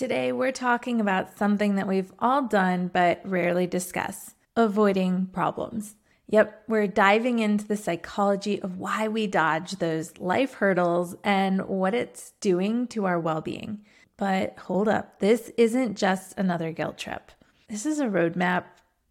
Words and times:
Today, 0.00 0.32
we're 0.32 0.50
talking 0.50 0.98
about 0.98 1.36
something 1.36 1.74
that 1.74 1.86
we've 1.86 2.10
all 2.18 2.44
done 2.44 2.88
but 2.88 3.20
rarely 3.22 3.66
discuss 3.66 4.34
avoiding 4.56 5.26
problems. 5.26 5.94
Yep, 6.28 6.62
we're 6.68 6.86
diving 6.86 7.40
into 7.40 7.68
the 7.68 7.76
psychology 7.76 8.62
of 8.62 8.78
why 8.78 9.08
we 9.08 9.26
dodge 9.26 9.72
those 9.72 10.16
life 10.16 10.54
hurdles 10.54 11.16
and 11.22 11.66
what 11.66 11.92
it's 11.92 12.30
doing 12.40 12.86
to 12.86 13.04
our 13.04 13.20
well 13.20 13.42
being. 13.42 13.84
But 14.16 14.58
hold 14.60 14.88
up, 14.88 15.18
this 15.18 15.52
isn't 15.58 15.98
just 15.98 16.32
another 16.38 16.72
guilt 16.72 16.96
trip. 16.96 17.30
This 17.68 17.84
is 17.84 18.00
a 18.00 18.06
roadmap 18.06 18.64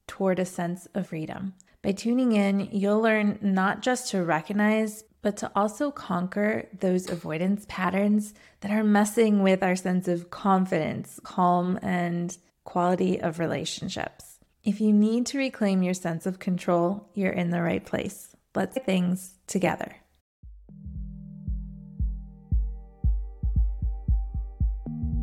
toward 0.08 0.40
a 0.40 0.44
sense 0.46 0.88
of 0.96 1.06
freedom. 1.06 1.54
By 1.84 1.92
tuning 1.92 2.32
in, 2.32 2.68
you'll 2.72 3.00
learn 3.00 3.38
not 3.44 3.84
just 3.84 4.10
to 4.10 4.24
recognize, 4.24 5.04
but 5.22 5.38
to 5.38 5.52
also 5.56 5.92
conquer 5.92 6.68
those 6.80 7.10
avoidance 7.10 7.66
patterns 7.68 8.34
that 8.62 8.72
are 8.72 8.84
messing 8.84 9.44
with 9.44 9.64
our 9.64 9.76
sense 9.76 10.08
of 10.08 10.30
confidence, 10.30 11.20
calm, 11.24 11.80
and 11.82 12.38
quality 12.64 13.20
of 13.20 13.40
relationships. 13.40 14.40
If 14.64 14.82
you 14.82 14.94
need 14.94 15.26
to 15.28 15.38
reclaim 15.38 15.84
your 15.84 15.94
sense 15.94 16.26
of 16.26 16.40
control, 16.40 17.10
you're 17.14 17.32
in 17.32 17.50
the 17.50 17.62
right 17.62 17.86
place. 17.86 18.36
Let's 18.54 18.78
things 18.78 19.36
together. 19.48 19.96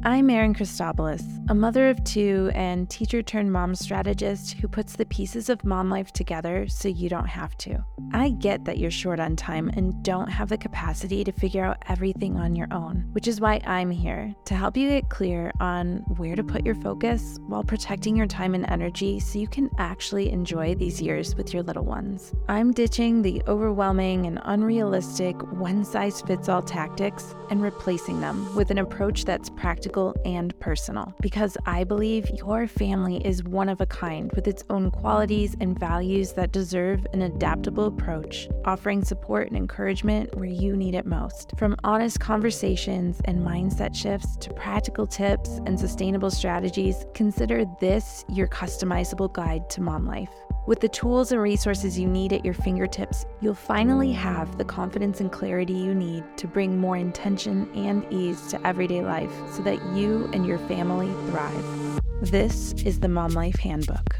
I'm 0.04 0.30
Erin 0.30 0.54
Christopoulos, 0.54 1.24
a 1.48 1.54
mother 1.54 1.88
of 1.88 2.02
two 2.04 2.50
and 2.54 2.88
teacher 2.88 3.22
turned 3.22 3.52
mom 3.52 3.74
strategist 3.74 4.52
who 4.52 4.68
puts 4.68 4.94
the 4.94 5.06
pieces 5.06 5.48
of 5.48 5.64
mom 5.64 5.90
life 5.90 6.12
together 6.12 6.68
so 6.68 6.86
you 6.86 7.08
don't 7.08 7.26
have 7.26 7.56
to. 7.58 7.84
I 8.12 8.30
get 8.30 8.64
that 8.66 8.78
you're 8.78 8.90
short 8.92 9.18
on 9.18 9.34
time 9.34 9.68
and 9.70 10.04
don't 10.04 10.28
have 10.28 10.48
the 10.48 10.58
capacity 10.58 11.24
to 11.24 11.32
figure 11.32 11.64
out 11.64 11.82
everything 11.88 12.36
on 12.36 12.54
your 12.54 12.68
own, 12.72 13.08
which 13.12 13.26
is 13.26 13.40
why 13.40 13.60
I'm 13.66 13.90
here 13.90 14.32
to 14.44 14.54
help 14.54 14.76
you 14.76 14.88
get 14.88 15.08
clear 15.08 15.50
on 15.58 16.04
where 16.16 16.36
to 16.36 16.44
put 16.44 16.64
your 16.64 16.76
focus 16.76 17.38
while 17.46 17.64
protecting 17.64 18.14
your 18.14 18.28
time 18.28 18.54
and 18.54 18.68
energy 18.70 19.18
so 19.18 19.40
you 19.40 19.48
can 19.48 19.70
actually 19.78 20.30
enjoy 20.30 20.76
these 20.76 21.02
years 21.02 21.34
with 21.34 21.52
your 21.52 21.64
little 21.64 21.84
ones. 21.84 22.32
I'm 22.48 22.70
ditching 22.72 23.22
the 23.22 23.42
overwhelming 23.48 24.26
and 24.26 24.40
unrealistic 24.44 25.40
one 25.52 25.84
size 25.84 26.20
fits 26.20 26.48
all 26.48 26.62
tactics 26.62 27.34
and 27.50 27.60
replacing 27.60 28.20
them 28.20 28.54
with 28.54 28.70
an 28.70 28.78
approach 28.78 29.24
that's 29.24 29.50
practical 29.50 29.85
and 30.24 30.58
personal 30.60 31.14
because 31.20 31.56
I 31.66 31.84
believe 31.84 32.28
your 32.30 32.66
family 32.66 33.24
is 33.26 33.44
one 33.44 33.68
of 33.68 33.80
a 33.80 33.86
kind 33.86 34.30
with 34.34 34.48
its 34.48 34.64
own 34.70 34.90
qualities 34.90 35.56
and 35.60 35.78
values 35.78 36.32
that 36.32 36.52
deserve 36.52 37.06
an 37.12 37.22
adaptable 37.22 37.86
approach, 37.86 38.48
offering 38.64 39.04
support 39.04 39.48
and 39.48 39.56
encouragement 39.56 40.34
where 40.34 40.46
you 40.48 40.76
need 40.76 40.94
it 40.94 41.06
most. 41.06 41.52
From 41.56 41.76
honest 41.84 42.20
conversations 42.20 43.20
and 43.24 43.40
mindset 43.40 43.94
shifts 43.94 44.36
to 44.38 44.52
practical 44.54 45.06
tips 45.06 45.60
and 45.66 45.78
sustainable 45.78 46.30
strategies, 46.30 47.06
consider 47.14 47.64
this 47.80 48.24
your 48.28 48.48
customizable 48.48 49.32
guide 49.32 49.68
to 49.70 49.80
mom 49.80 50.06
life. 50.06 50.30
With 50.66 50.80
the 50.80 50.88
tools 50.88 51.30
and 51.30 51.40
resources 51.40 51.96
you 51.96 52.08
need 52.08 52.32
at 52.32 52.44
your 52.44 52.52
fingertips, 52.52 53.24
you'll 53.40 53.54
finally 53.54 54.10
have 54.10 54.58
the 54.58 54.64
confidence 54.64 55.20
and 55.20 55.30
clarity 55.30 55.72
you 55.72 55.94
need 55.94 56.24
to 56.38 56.48
bring 56.48 56.76
more 56.76 56.96
intention 56.96 57.70
and 57.76 58.04
ease 58.12 58.48
to 58.48 58.66
everyday 58.66 59.00
life 59.02 59.30
so 59.52 59.62
that 59.62 59.80
you 59.94 60.28
and 60.32 60.44
your 60.44 60.58
family 60.58 61.06
thrive. 61.30 62.00
This 62.20 62.72
is 62.84 62.98
the 62.98 63.06
Mom 63.06 63.30
Life 63.30 63.60
Handbook. 63.60 64.18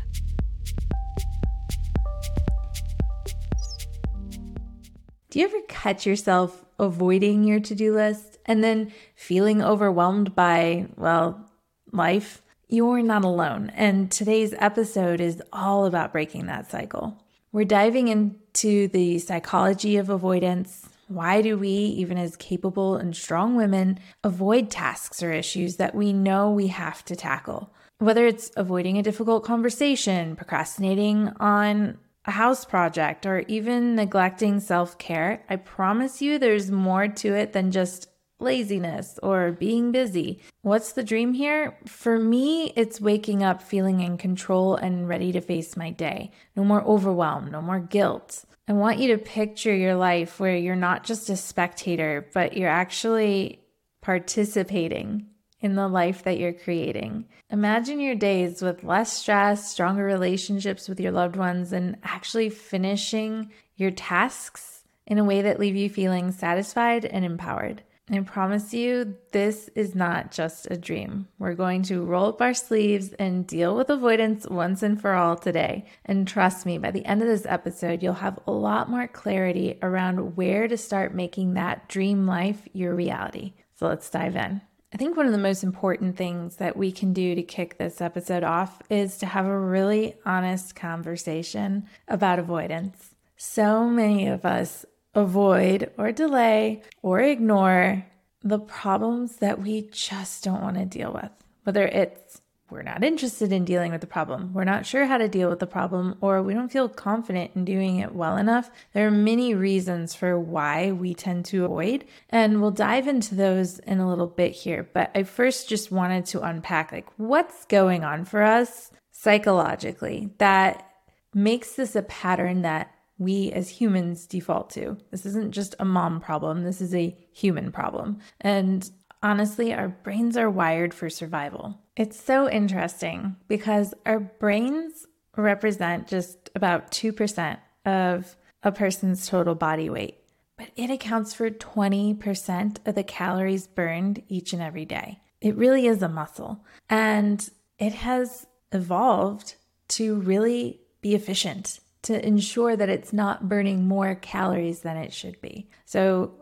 Do 5.31 5.41
you 5.41 5.47
ever 5.47 5.61
catch 5.67 6.07
yourself 6.07 6.65
avoiding 6.79 7.43
your 7.43 7.59
to 7.59 7.75
do 7.75 7.93
list 7.93 8.39
and 8.47 8.63
then 8.63 8.93
feeling 9.17 9.65
overwhelmed 9.65 10.37
by, 10.37 10.87
well, 10.95 11.51
life? 11.91 12.41
You're 12.69 13.01
not 13.01 13.25
alone, 13.25 13.71
and 13.77 14.11
today's 14.11 14.53
episode 14.59 15.21
is 15.21 15.41
all 15.53 15.87
about 15.87 16.11
breaking 16.11 16.47
that 16.47 16.69
cycle. 16.69 17.23
We're 17.53 17.65
diving 17.65 18.09
into 18.09 18.89
the 18.89 19.21
psychology 19.21 19.99
of 19.99 20.11
avoidance. 20.11 20.89
Why 21.07 21.43
do 21.43 21.57
we, 21.57 21.69
even 21.69 22.19
as 22.19 22.35
capable 22.35 22.97
and 22.97 23.15
strong 23.15 23.55
women, 23.55 24.01
avoid 24.25 24.69
tasks 24.69 25.23
or 25.23 25.31
issues 25.31 25.77
that 25.77 25.95
we 25.95 26.13
know 26.13 26.51
we 26.51 26.67
have 26.67 27.05
to 27.05 27.15
tackle? 27.15 27.73
Whether 27.99 28.27
it's 28.27 28.51
avoiding 28.57 28.99
a 28.99 29.03
difficult 29.05 29.45
conversation, 29.45 30.35
procrastinating 30.35 31.29
on 31.39 31.99
a 32.25 32.33
house 32.33 32.65
project, 32.65 33.27
or 33.27 33.45
even 33.47 33.95
neglecting 33.95 34.59
self 34.59 34.99
care, 34.99 35.45
I 35.49 35.55
promise 35.55 36.21
you 36.21 36.37
there's 36.37 36.73
more 36.73 37.07
to 37.07 37.33
it 37.33 37.53
than 37.53 37.71
just 37.71 38.09
laziness 38.39 39.19
or 39.23 39.53
being 39.53 39.93
busy. 39.93 40.41
What's 40.63 40.93
the 40.93 41.05
dream 41.05 41.33
here? 41.33 41.79
For 41.87 42.19
me, 42.19 42.73
it's 42.77 43.01
waking 43.01 43.43
up 43.43 43.63
feeling 43.63 44.01
in 44.01 44.19
control 44.19 44.77
and 44.77 45.09
ready 45.09 45.33
to 45.33 45.41
face 45.41 45.77
my 45.77 45.91
day. 45.91 46.31
No 46.55 46.65
more 46.65 46.83
overwhelm, 46.83 47.51
no 47.51 47.63
more 47.63 47.81
guilt. 47.81 48.45
I 48.69 48.73
want 48.73 48.99
you 48.99 49.09
to 49.09 49.19
picture 49.19 49.75
your 49.75 49.95
life 49.95 50.41
where 50.41 50.57
you're 50.57 50.75
not 50.77 51.05
just 51.05 51.31
a 51.31 51.37
spectator, 51.37 52.29
but 52.35 52.57
you're 52.57 52.69
actually 52.69 53.61
participating 54.03 55.27
in 55.61 55.75
the 55.75 55.89
life 55.89 56.25
that 56.25 56.39
you're 56.39 56.53
creating. 56.53 57.27
Imagine 57.51 58.01
your 58.01 58.15
days 58.15 58.61
with 58.61 58.85
less 58.85 59.13
stress, 59.13 59.71
stronger 59.71 60.05
relationships 60.05 60.89
with 60.89 61.01
your 61.01 61.13
loved 61.13 61.37
ones, 61.37 61.73
and 61.73 61.97
actually 62.03 62.51
finishing 62.51 63.51
your 63.77 63.91
tasks 63.91 64.85
in 65.07 65.19
a 65.19 65.25
way 65.25 65.43
that 65.43 65.61
leave 65.61 65.77
you 65.77 65.89
feeling 65.89 66.33
satisfied 66.33 67.05
and 67.05 67.25
empowered. 67.25 67.83
I 68.09 68.21
promise 68.21 68.73
you, 68.73 69.17
this 69.33 69.69
is 69.75 69.97
not 69.97 70.31
just 70.31 70.69
a 70.71 70.77
dream. 70.77 71.27
We're 71.41 71.55
going 71.55 71.83
to 71.85 72.05
roll 72.05 72.27
up 72.27 72.41
our 72.41 72.55
sleeves 72.55 73.13
and 73.15 73.45
deal 73.45 73.75
with 73.75 73.91
avoidance 73.91 74.47
once 74.49 74.85
and 74.85 75.01
for 75.01 75.15
all 75.15 75.37
today. 75.37 75.87
And 76.05 76.29
trust 76.29 76.67
me, 76.67 76.79
by 76.79 76.93
the 76.93 77.05
end 77.05 77.21
of 77.21 77.27
this 77.27 77.47
episode, 77.47 78.05
you'll 78.05 78.15
have 78.15 78.39
a 78.47 78.53
lot 78.53 78.89
more 78.89 79.09
clarity 79.09 79.77
around 79.83 80.37
where 80.37 80.69
to 80.69 80.77
start 80.77 81.15
making 81.17 81.55
that 81.55 81.89
dream 81.89 82.29
life 82.29 82.69
your 82.73 82.95
reality. 82.95 83.55
So 83.75 83.89
let's 83.89 84.09
dive 84.09 84.37
in. 84.37 84.61
I 84.95 84.99
think 84.99 85.17
one 85.17 85.27
of 85.27 85.33
the 85.33 85.39
most 85.39 85.65
important 85.65 86.17
things 86.17 86.57
that 86.57 86.77
we 86.77 86.93
can 86.93 87.13
do 87.13 87.35
to 87.35 87.43
kick 87.43 87.77
this 87.77 88.01
episode 88.01 88.45
off 88.45 88.81
is 88.89 89.19
to 89.19 89.27
have 89.27 89.47
a 89.47 89.59
really 89.59 90.15
honest 90.25 90.77
conversation 90.77 91.89
about 92.07 92.39
avoidance. 92.39 93.17
So 93.37 93.91
many 93.91 94.29
of 94.29 94.47
us 94.47 94.87
avoid 95.17 95.91
or 95.99 96.13
delay 96.13 96.83
or 97.03 97.21
ignore 97.21 98.05
the 98.43 98.59
problems 98.61 99.37
that 99.37 99.61
we 99.61 99.89
just 99.91 100.45
don't 100.45 100.63
want 100.63 100.77
to 100.77 100.85
deal 100.85 101.13
with. 101.13 101.31
Whether 101.65 101.87
it's 101.87 102.41
we're 102.69 102.83
not 102.83 103.05
interested 103.05 103.53
in 103.53 103.65
dealing 103.65 103.93
with 103.93 104.01
the 104.01 104.09
problem, 104.09 104.53
we're 104.53 104.65
not 104.65 104.87
sure 104.87 105.07
how 105.07 105.19
to 105.19 105.29
deal 105.29 105.49
with 105.49 105.61
the 105.61 105.69
problem, 105.69 106.17
or 106.21 106.43
we 106.43 106.53
don't 106.53 106.73
feel 106.73 106.89
confident 106.89 107.53
in 107.55 107.65
doing 107.65 108.01
it 108.01 108.13
well 108.13 108.37
enough. 108.37 108.71
There 108.93 109.07
are 109.07 109.13
many 109.13 109.55
reasons 109.55 110.17
for 110.17 110.39
why 110.39 110.91
we 110.91 111.15
tend 111.15 111.45
to 111.47 111.65
avoid, 111.65 112.05
and 112.29 112.61
we'll 112.61 112.73
dive 112.73 113.07
into 113.07 113.37
those 113.37 113.79
in 113.79 114.01
a 114.01 114.09
little 114.09 114.27
bit 114.27 114.51
here. 114.51 114.89
But 114.93 115.13
I 115.15 115.23
first 115.23 115.69
just 115.69 115.93
wanted 115.93 116.27
to 116.27 116.43
unpack 116.43 116.91
like 116.91 117.07
what's 117.19 117.67
going 117.67 118.03
on 118.03 118.25
for 118.25 118.43
us 118.43 118.91
psychologically 119.13 120.31
that 120.39 120.91
makes 121.33 121.75
this 121.75 121.95
a 121.95 122.03
pattern 122.03 122.63
that 122.63 122.91
we 123.19 123.51
as 123.53 123.69
humans 123.69 124.27
default 124.27 124.71
to. 124.71 124.97
This 125.11 125.27
isn't 125.27 125.53
just 125.53 125.75
a 125.79 125.85
mom 125.85 126.21
problem, 126.21 126.65
this 126.65 126.81
is 126.81 126.95
a 126.95 127.17
human 127.33 127.73
problem. 127.73 128.19
And 128.41 128.89
honestly, 129.23 129.73
our 129.73 129.89
brains 129.89 130.37
are 130.37 130.51
wired 130.51 130.93
for 130.93 131.09
survival. 131.09 131.79
It's 131.97 132.21
so 132.21 132.49
interesting 132.51 133.37
because 133.49 133.95
our 134.05 134.21
brains 134.21 135.07
represent 135.37 136.09
just 136.09 136.51
about 136.55 136.91
2% 136.91 137.59
of 137.85 138.37
a 138.63 138.73
person's 138.73 139.29
total 139.29 139.55
body 139.55 139.89
weight, 139.89 140.19
but 140.57 140.69
it 140.77 140.91
accounts 140.91 141.35
for 141.35 141.51
20% 141.51 142.79
of 142.87 142.95
the 142.95 143.05
calories 143.05 143.67
burned 143.67 144.23
each 144.29 144.53
and 144.53 144.63
every 144.63 144.85
day. 144.85 145.21
It 145.41 145.57
really 145.57 145.87
is 145.87 146.03
a 146.03 146.09
muscle, 146.09 146.65
and 146.89 147.49
it 147.79 147.93
has 147.93 148.47
evolved 148.73 149.55
to 149.89 150.17
really 150.17 150.81
be 151.01 151.15
efficient 151.15 151.79
to 152.07 152.27
ensure 152.27 152.77
that 152.77 152.89
it's 152.89 153.13
not 153.13 153.49
burning 153.49 153.87
more 153.87 154.15
calories 154.17 154.81
than 154.81 154.97
it 154.97 155.13
should 155.13 155.41
be. 155.41 155.69
So, 155.85 156.33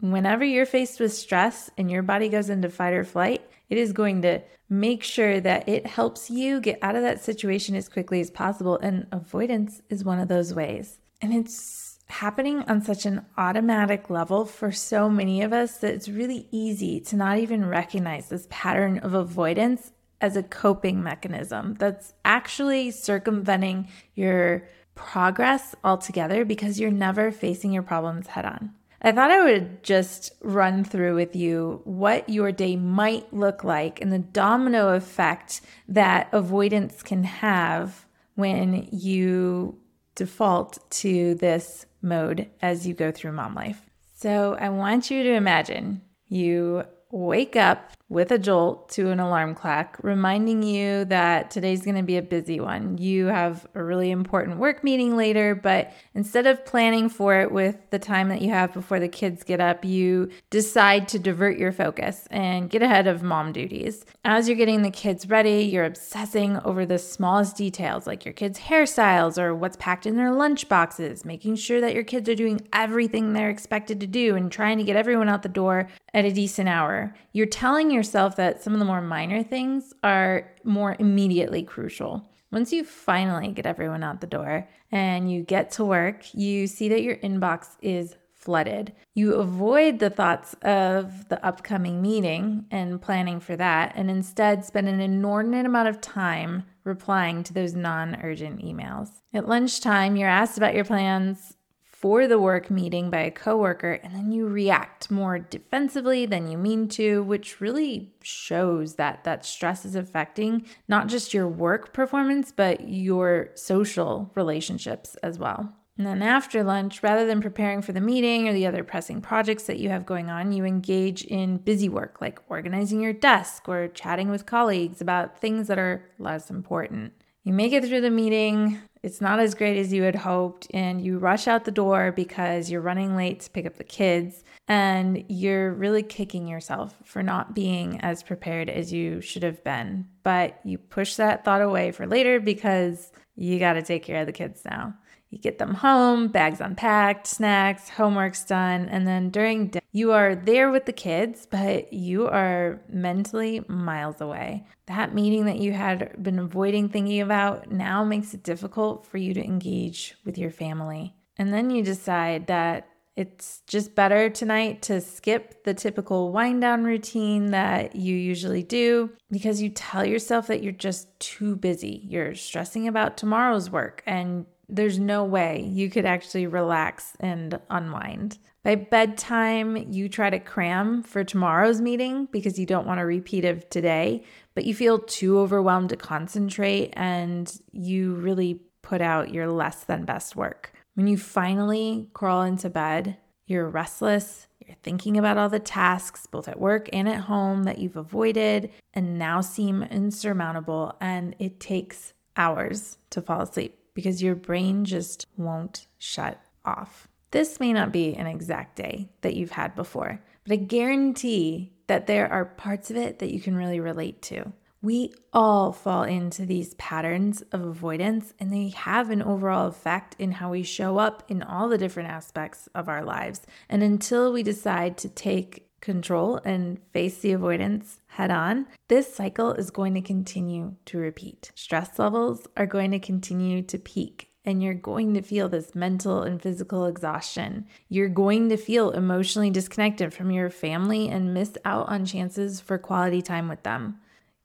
whenever 0.00 0.44
you're 0.44 0.66
faced 0.66 1.00
with 1.00 1.12
stress 1.12 1.70
and 1.78 1.90
your 1.90 2.02
body 2.02 2.28
goes 2.28 2.50
into 2.50 2.68
fight 2.68 2.92
or 2.92 3.04
flight, 3.04 3.42
it 3.70 3.78
is 3.78 3.92
going 3.92 4.22
to 4.22 4.40
make 4.68 5.02
sure 5.02 5.40
that 5.40 5.68
it 5.68 5.86
helps 5.86 6.30
you 6.30 6.60
get 6.60 6.78
out 6.82 6.96
of 6.96 7.02
that 7.02 7.22
situation 7.22 7.74
as 7.74 7.88
quickly 7.88 8.20
as 8.20 8.30
possible. 8.30 8.78
And 8.78 9.06
avoidance 9.12 9.80
is 9.88 10.04
one 10.04 10.20
of 10.20 10.28
those 10.28 10.52
ways. 10.52 10.98
And 11.22 11.32
it's 11.32 11.98
happening 12.06 12.60
on 12.62 12.82
such 12.82 13.06
an 13.06 13.24
automatic 13.38 14.10
level 14.10 14.44
for 14.44 14.70
so 14.70 15.08
many 15.08 15.42
of 15.42 15.52
us 15.52 15.78
that 15.78 15.94
it's 15.94 16.08
really 16.08 16.46
easy 16.50 17.00
to 17.00 17.16
not 17.16 17.38
even 17.38 17.64
recognize 17.66 18.28
this 18.28 18.46
pattern 18.50 18.98
of 18.98 19.14
avoidance 19.14 19.90
as 20.20 20.36
a 20.36 20.42
coping 20.42 21.02
mechanism 21.02 21.74
that's 21.74 22.14
actually 22.24 22.90
circumventing 22.90 23.88
your 24.14 24.66
progress 24.94 25.74
altogether 25.84 26.44
because 26.44 26.78
you're 26.78 26.90
never 26.90 27.30
facing 27.30 27.72
your 27.72 27.82
problems 27.82 28.28
head 28.28 28.44
on. 28.44 28.72
I 29.02 29.12
thought 29.12 29.30
I 29.30 29.44
would 29.44 29.82
just 29.82 30.32
run 30.40 30.82
through 30.82 31.14
with 31.14 31.36
you 31.36 31.82
what 31.84 32.28
your 32.28 32.52
day 32.52 32.74
might 32.76 33.30
look 33.34 33.62
like 33.62 34.00
and 34.00 34.10
the 34.10 34.18
domino 34.18 34.94
effect 34.94 35.60
that 35.88 36.28
avoidance 36.32 37.02
can 37.02 37.24
have 37.24 38.06
when 38.34 38.88
you 38.90 39.78
default 40.14 40.78
to 40.90 41.34
this 41.34 41.84
mode 42.00 42.48
as 42.62 42.86
you 42.86 42.94
go 42.94 43.10
through 43.10 43.32
mom 43.32 43.54
life. 43.54 43.82
So 44.14 44.56
I 44.58 44.70
want 44.70 45.10
you 45.10 45.22
to 45.22 45.34
imagine 45.34 46.00
you 46.28 46.84
wake 47.14 47.54
up 47.54 47.92
with 48.08 48.30
a 48.30 48.38
jolt 48.38 48.88
to 48.90 49.10
an 49.10 49.18
alarm 49.18 49.54
clock, 49.54 49.98
reminding 50.02 50.62
you 50.62 51.04
that 51.06 51.50
today's 51.50 51.82
going 51.82 51.96
to 51.96 52.02
be 52.02 52.16
a 52.16 52.22
busy 52.22 52.60
one. 52.60 52.98
You 52.98 53.26
have 53.26 53.66
a 53.74 53.82
really 53.82 54.10
important 54.10 54.58
work 54.58 54.84
meeting 54.84 55.16
later, 55.16 55.54
but 55.54 55.92
instead 56.14 56.46
of 56.46 56.66
planning 56.66 57.08
for 57.08 57.40
it 57.40 57.50
with 57.50 57.76
the 57.90 57.98
time 57.98 58.28
that 58.28 58.42
you 58.42 58.50
have 58.50 58.74
before 58.74 59.00
the 59.00 59.08
kids 59.08 59.42
get 59.42 59.60
up, 59.60 59.84
you 59.84 60.30
decide 60.50 61.08
to 61.08 61.18
divert 61.18 61.56
your 61.56 61.72
focus 61.72 62.28
and 62.30 62.68
get 62.68 62.82
ahead 62.82 63.06
of 63.06 63.22
mom 63.22 63.52
duties. 63.52 64.04
As 64.24 64.48
you're 64.48 64.56
getting 64.56 64.82
the 64.82 64.90
kids 64.90 65.28
ready, 65.28 65.62
you're 65.62 65.84
obsessing 65.84 66.58
over 66.64 66.84
the 66.84 66.98
smallest 66.98 67.56
details, 67.56 68.06
like 68.06 68.24
your 68.24 68.34
kids' 68.34 68.58
hairstyles 68.58 69.38
or 69.38 69.54
what's 69.54 69.76
packed 69.78 70.04
in 70.04 70.16
their 70.16 70.32
lunch 70.32 70.68
boxes, 70.68 71.24
making 71.24 71.56
sure 71.56 71.80
that 71.80 71.94
your 71.94 72.04
kids 72.04 72.28
are 72.28 72.34
doing 72.34 72.60
everything 72.72 73.32
they're 73.32 73.50
expected 73.50 74.00
to 74.00 74.06
do 74.06 74.36
and 74.36 74.52
trying 74.52 74.78
to 74.78 74.84
get 74.84 74.96
everyone 74.96 75.28
out 75.28 75.42
the 75.42 75.48
door 75.48 75.88
at 76.14 76.24
a 76.24 76.32
decent 76.32 76.68
hour. 76.68 77.14
You're 77.32 77.46
telling 77.46 77.90
yourself 77.90 78.36
that 78.36 78.62
some 78.62 78.72
of 78.72 78.78
the 78.78 78.84
more 78.84 79.02
minor 79.02 79.42
things 79.42 79.92
are 80.02 80.50
more 80.62 80.96
immediately 80.98 81.64
crucial. 81.64 82.30
Once 82.52 82.72
you 82.72 82.84
finally 82.84 83.48
get 83.48 83.66
everyone 83.66 84.04
out 84.04 84.20
the 84.20 84.26
door 84.28 84.68
and 84.92 85.30
you 85.30 85.42
get 85.42 85.72
to 85.72 85.84
work, 85.84 86.32
you 86.32 86.68
see 86.68 86.88
that 86.88 87.02
your 87.02 87.16
inbox 87.16 87.70
is 87.82 88.14
flooded. 88.32 88.92
You 89.14 89.34
avoid 89.34 89.98
the 89.98 90.10
thoughts 90.10 90.54
of 90.62 91.28
the 91.28 91.44
upcoming 91.44 92.00
meeting 92.00 92.66
and 92.70 93.00
planning 93.02 93.40
for 93.40 93.56
that, 93.56 93.92
and 93.96 94.10
instead 94.10 94.64
spend 94.64 94.86
an 94.86 95.00
inordinate 95.00 95.66
amount 95.66 95.88
of 95.88 96.00
time 96.00 96.64
replying 96.84 97.42
to 97.44 97.54
those 97.54 97.74
non 97.74 98.18
urgent 98.22 98.62
emails. 98.62 99.08
At 99.32 99.48
lunchtime, 99.48 100.16
you're 100.16 100.28
asked 100.28 100.58
about 100.58 100.74
your 100.74 100.84
plans 100.84 101.56
for 102.04 102.28
the 102.28 102.38
work 102.38 102.70
meeting 102.70 103.08
by 103.08 103.20
a 103.20 103.30
coworker 103.30 103.92
and 103.92 104.14
then 104.14 104.30
you 104.30 104.46
react 104.46 105.10
more 105.10 105.38
defensively 105.38 106.26
than 106.26 106.46
you 106.46 106.58
mean 106.58 106.86
to 106.86 107.22
which 107.22 107.62
really 107.62 108.12
shows 108.22 108.96
that 108.96 109.24
that 109.24 109.42
stress 109.42 109.86
is 109.86 109.94
affecting 109.94 110.66
not 110.86 111.06
just 111.06 111.32
your 111.32 111.48
work 111.48 111.94
performance 111.94 112.52
but 112.52 112.86
your 112.86 113.48
social 113.54 114.30
relationships 114.34 115.14
as 115.22 115.38
well 115.38 115.74
and 115.96 116.06
then 116.06 116.22
after 116.22 116.64
lunch, 116.64 117.04
rather 117.04 117.24
than 117.24 117.40
preparing 117.40 117.80
for 117.80 117.92
the 117.92 118.00
meeting 118.00 118.48
or 118.48 118.52
the 118.52 118.66
other 118.66 118.82
pressing 118.82 119.20
projects 119.20 119.62
that 119.68 119.78
you 119.78 119.90
have 119.90 120.04
going 120.04 120.28
on, 120.28 120.50
you 120.50 120.64
engage 120.64 121.22
in 121.22 121.58
busy 121.58 121.88
work 121.88 122.20
like 122.20 122.40
organizing 122.48 123.00
your 123.00 123.12
desk 123.12 123.68
or 123.68 123.86
chatting 123.86 124.28
with 124.28 124.44
colleagues 124.44 125.00
about 125.00 125.38
things 125.38 125.68
that 125.68 125.78
are 125.78 126.04
less 126.18 126.50
important. 126.50 127.12
You 127.44 127.52
make 127.52 127.74
it 127.74 127.84
through 127.84 128.00
the 128.00 128.10
meeting, 128.10 128.80
it's 129.02 129.20
not 129.20 129.38
as 129.38 129.54
great 129.54 129.76
as 129.76 129.92
you 129.92 130.02
had 130.02 130.14
hoped, 130.14 130.66
and 130.72 131.04
you 131.04 131.18
rush 131.18 131.46
out 131.46 131.66
the 131.66 131.70
door 131.70 132.10
because 132.10 132.70
you're 132.70 132.80
running 132.80 133.16
late 133.16 133.40
to 133.40 133.50
pick 133.50 133.66
up 133.66 133.76
the 133.76 133.84
kids, 133.84 134.42
and 134.66 135.22
you're 135.28 135.74
really 135.74 136.02
kicking 136.02 136.48
yourself 136.48 136.94
for 137.04 137.22
not 137.22 137.54
being 137.54 138.00
as 138.00 138.22
prepared 138.22 138.70
as 138.70 138.94
you 138.94 139.20
should 139.20 139.42
have 139.42 139.62
been. 139.62 140.08
But 140.22 140.58
you 140.64 140.78
push 140.78 141.16
that 141.16 141.44
thought 141.44 141.60
away 141.60 141.92
for 141.92 142.06
later 142.06 142.40
because 142.40 143.12
you 143.36 143.58
got 143.58 143.74
to 143.74 143.82
take 143.82 144.04
care 144.04 144.22
of 144.22 144.26
the 144.26 144.32
kids 144.32 144.62
now. 144.64 144.94
You 145.34 145.40
get 145.40 145.58
them 145.58 145.74
home, 145.74 146.28
bags 146.28 146.60
unpacked, 146.60 147.26
snacks, 147.26 147.88
homework's 147.88 148.44
done, 148.44 148.88
and 148.88 149.04
then 149.04 149.30
during 149.30 149.72
you 149.90 150.12
are 150.12 150.36
there 150.36 150.70
with 150.70 150.86
the 150.86 150.92
kids, 150.92 151.48
but 151.50 151.92
you 151.92 152.28
are 152.28 152.80
mentally 152.88 153.64
miles 153.66 154.20
away. 154.20 154.64
That 154.86 155.12
meeting 155.12 155.46
that 155.46 155.58
you 155.58 155.72
had 155.72 156.22
been 156.22 156.38
avoiding 156.38 156.88
thinking 156.88 157.20
about 157.20 157.72
now 157.72 158.04
makes 158.04 158.32
it 158.32 158.44
difficult 158.44 159.06
for 159.06 159.18
you 159.18 159.34
to 159.34 159.44
engage 159.44 160.14
with 160.24 160.38
your 160.38 160.52
family. 160.52 161.16
And 161.36 161.52
then 161.52 161.68
you 161.68 161.82
decide 161.82 162.46
that 162.46 162.86
it's 163.16 163.62
just 163.66 163.96
better 163.96 164.30
tonight 164.30 164.82
to 164.82 165.00
skip 165.00 165.64
the 165.64 165.74
typical 165.74 166.30
wind 166.30 166.60
down 166.60 166.84
routine 166.84 167.50
that 167.50 167.96
you 167.96 168.14
usually 168.14 168.62
do 168.62 169.10
because 169.32 169.60
you 169.60 169.68
tell 169.68 170.04
yourself 170.04 170.46
that 170.46 170.62
you're 170.62 170.72
just 170.72 171.08
too 171.18 171.56
busy. 171.56 172.04
You're 172.08 172.36
stressing 172.36 172.86
about 172.86 173.16
tomorrow's 173.16 173.68
work 173.68 174.04
and 174.06 174.46
there's 174.68 174.98
no 174.98 175.24
way 175.24 175.62
you 175.62 175.90
could 175.90 176.04
actually 176.04 176.46
relax 176.46 177.16
and 177.20 177.58
unwind. 177.70 178.38
By 178.62 178.76
bedtime, 178.76 179.76
you 179.92 180.08
try 180.08 180.30
to 180.30 180.38
cram 180.38 181.02
for 181.02 181.22
tomorrow's 181.22 181.82
meeting 181.82 182.28
because 182.32 182.58
you 182.58 182.64
don't 182.64 182.86
want 182.86 183.00
a 183.00 183.04
repeat 183.04 183.44
of 183.44 183.68
today, 183.68 184.24
but 184.54 184.64
you 184.64 184.74
feel 184.74 184.98
too 184.98 185.38
overwhelmed 185.38 185.90
to 185.90 185.96
concentrate 185.96 186.94
and 186.94 187.54
you 187.72 188.14
really 188.14 188.60
put 188.80 189.02
out 189.02 189.34
your 189.34 189.48
less 189.48 189.84
than 189.84 190.06
best 190.06 190.34
work. 190.34 190.72
When 190.94 191.06
you 191.06 191.18
finally 191.18 192.08
crawl 192.14 192.42
into 192.42 192.70
bed, 192.70 193.18
you're 193.46 193.68
restless, 193.68 194.46
you're 194.66 194.76
thinking 194.82 195.18
about 195.18 195.36
all 195.36 195.50
the 195.50 195.58
tasks, 195.58 196.26
both 196.26 196.48
at 196.48 196.58
work 196.58 196.88
and 196.90 197.06
at 197.06 197.20
home, 197.20 197.64
that 197.64 197.78
you've 197.78 197.96
avoided 197.96 198.70
and 198.94 199.18
now 199.18 199.42
seem 199.42 199.82
insurmountable, 199.82 200.96
and 201.02 201.36
it 201.38 201.60
takes 201.60 202.14
hours 202.36 202.96
to 203.10 203.20
fall 203.20 203.42
asleep 203.42 203.78
because 203.94 204.22
your 204.22 204.34
brain 204.34 204.84
just 204.84 205.26
won't 205.36 205.86
shut 205.98 206.40
off. 206.64 207.08
This 207.30 207.58
may 207.58 207.72
not 207.72 207.92
be 207.92 208.14
an 208.14 208.26
exact 208.26 208.76
day 208.76 209.08
that 209.22 209.34
you've 209.34 209.52
had 209.52 209.74
before, 209.74 210.20
but 210.44 210.52
I 210.52 210.56
guarantee 210.56 211.72
that 211.86 212.06
there 212.06 212.30
are 212.30 212.44
parts 212.44 212.90
of 212.90 212.96
it 212.96 213.18
that 213.18 213.32
you 213.32 213.40
can 213.40 213.56
really 213.56 213.80
relate 213.80 214.22
to. 214.22 214.52
We 214.82 215.14
all 215.32 215.72
fall 215.72 216.02
into 216.02 216.44
these 216.44 216.74
patterns 216.74 217.40
of 217.52 217.62
avoidance, 217.62 218.34
and 218.38 218.52
they 218.52 218.68
have 218.68 219.08
an 219.08 219.22
overall 219.22 219.66
effect 219.66 220.14
in 220.18 220.32
how 220.32 220.50
we 220.50 220.62
show 220.62 220.98
up 220.98 221.22
in 221.28 221.42
all 221.42 221.70
the 221.70 221.78
different 221.78 222.10
aspects 222.10 222.68
of 222.74 222.86
our 222.88 223.02
lives. 223.02 223.40
And 223.70 223.82
until 223.82 224.30
we 224.30 224.42
decide 224.42 224.98
to 224.98 225.08
take 225.08 225.70
control 225.84 226.40
and 226.44 226.80
face 226.92 227.18
the 227.18 227.32
avoidance 227.32 228.00
head 228.06 228.30
on, 228.30 228.66
this 228.88 229.14
cycle 229.14 229.52
is 229.52 229.70
going 229.70 229.94
to 229.94 230.00
continue 230.00 230.74
to 230.86 230.98
repeat. 230.98 231.52
Stress 231.54 231.98
levels 231.98 232.46
are 232.56 232.66
going 232.66 232.90
to 232.90 232.98
continue 232.98 233.62
to 233.62 233.78
peak. 233.78 234.30
And 234.46 234.62
you're 234.62 234.74
going 234.74 235.14
to 235.14 235.22
feel 235.22 235.48
this 235.48 235.74
mental 235.74 236.22
and 236.22 236.42
physical 236.42 236.84
exhaustion. 236.84 237.66
You're 237.88 238.10
going 238.10 238.50
to 238.50 238.58
feel 238.58 238.90
emotionally 238.90 239.48
disconnected 239.50 240.12
from 240.12 240.30
your 240.30 240.50
family 240.50 241.08
and 241.08 241.32
miss 241.32 241.56
out 241.64 241.88
on 241.88 242.04
chances 242.04 242.60
for 242.60 242.76
quality 242.76 243.22
time 243.22 243.48
with 243.48 243.62
them. 243.62 244.00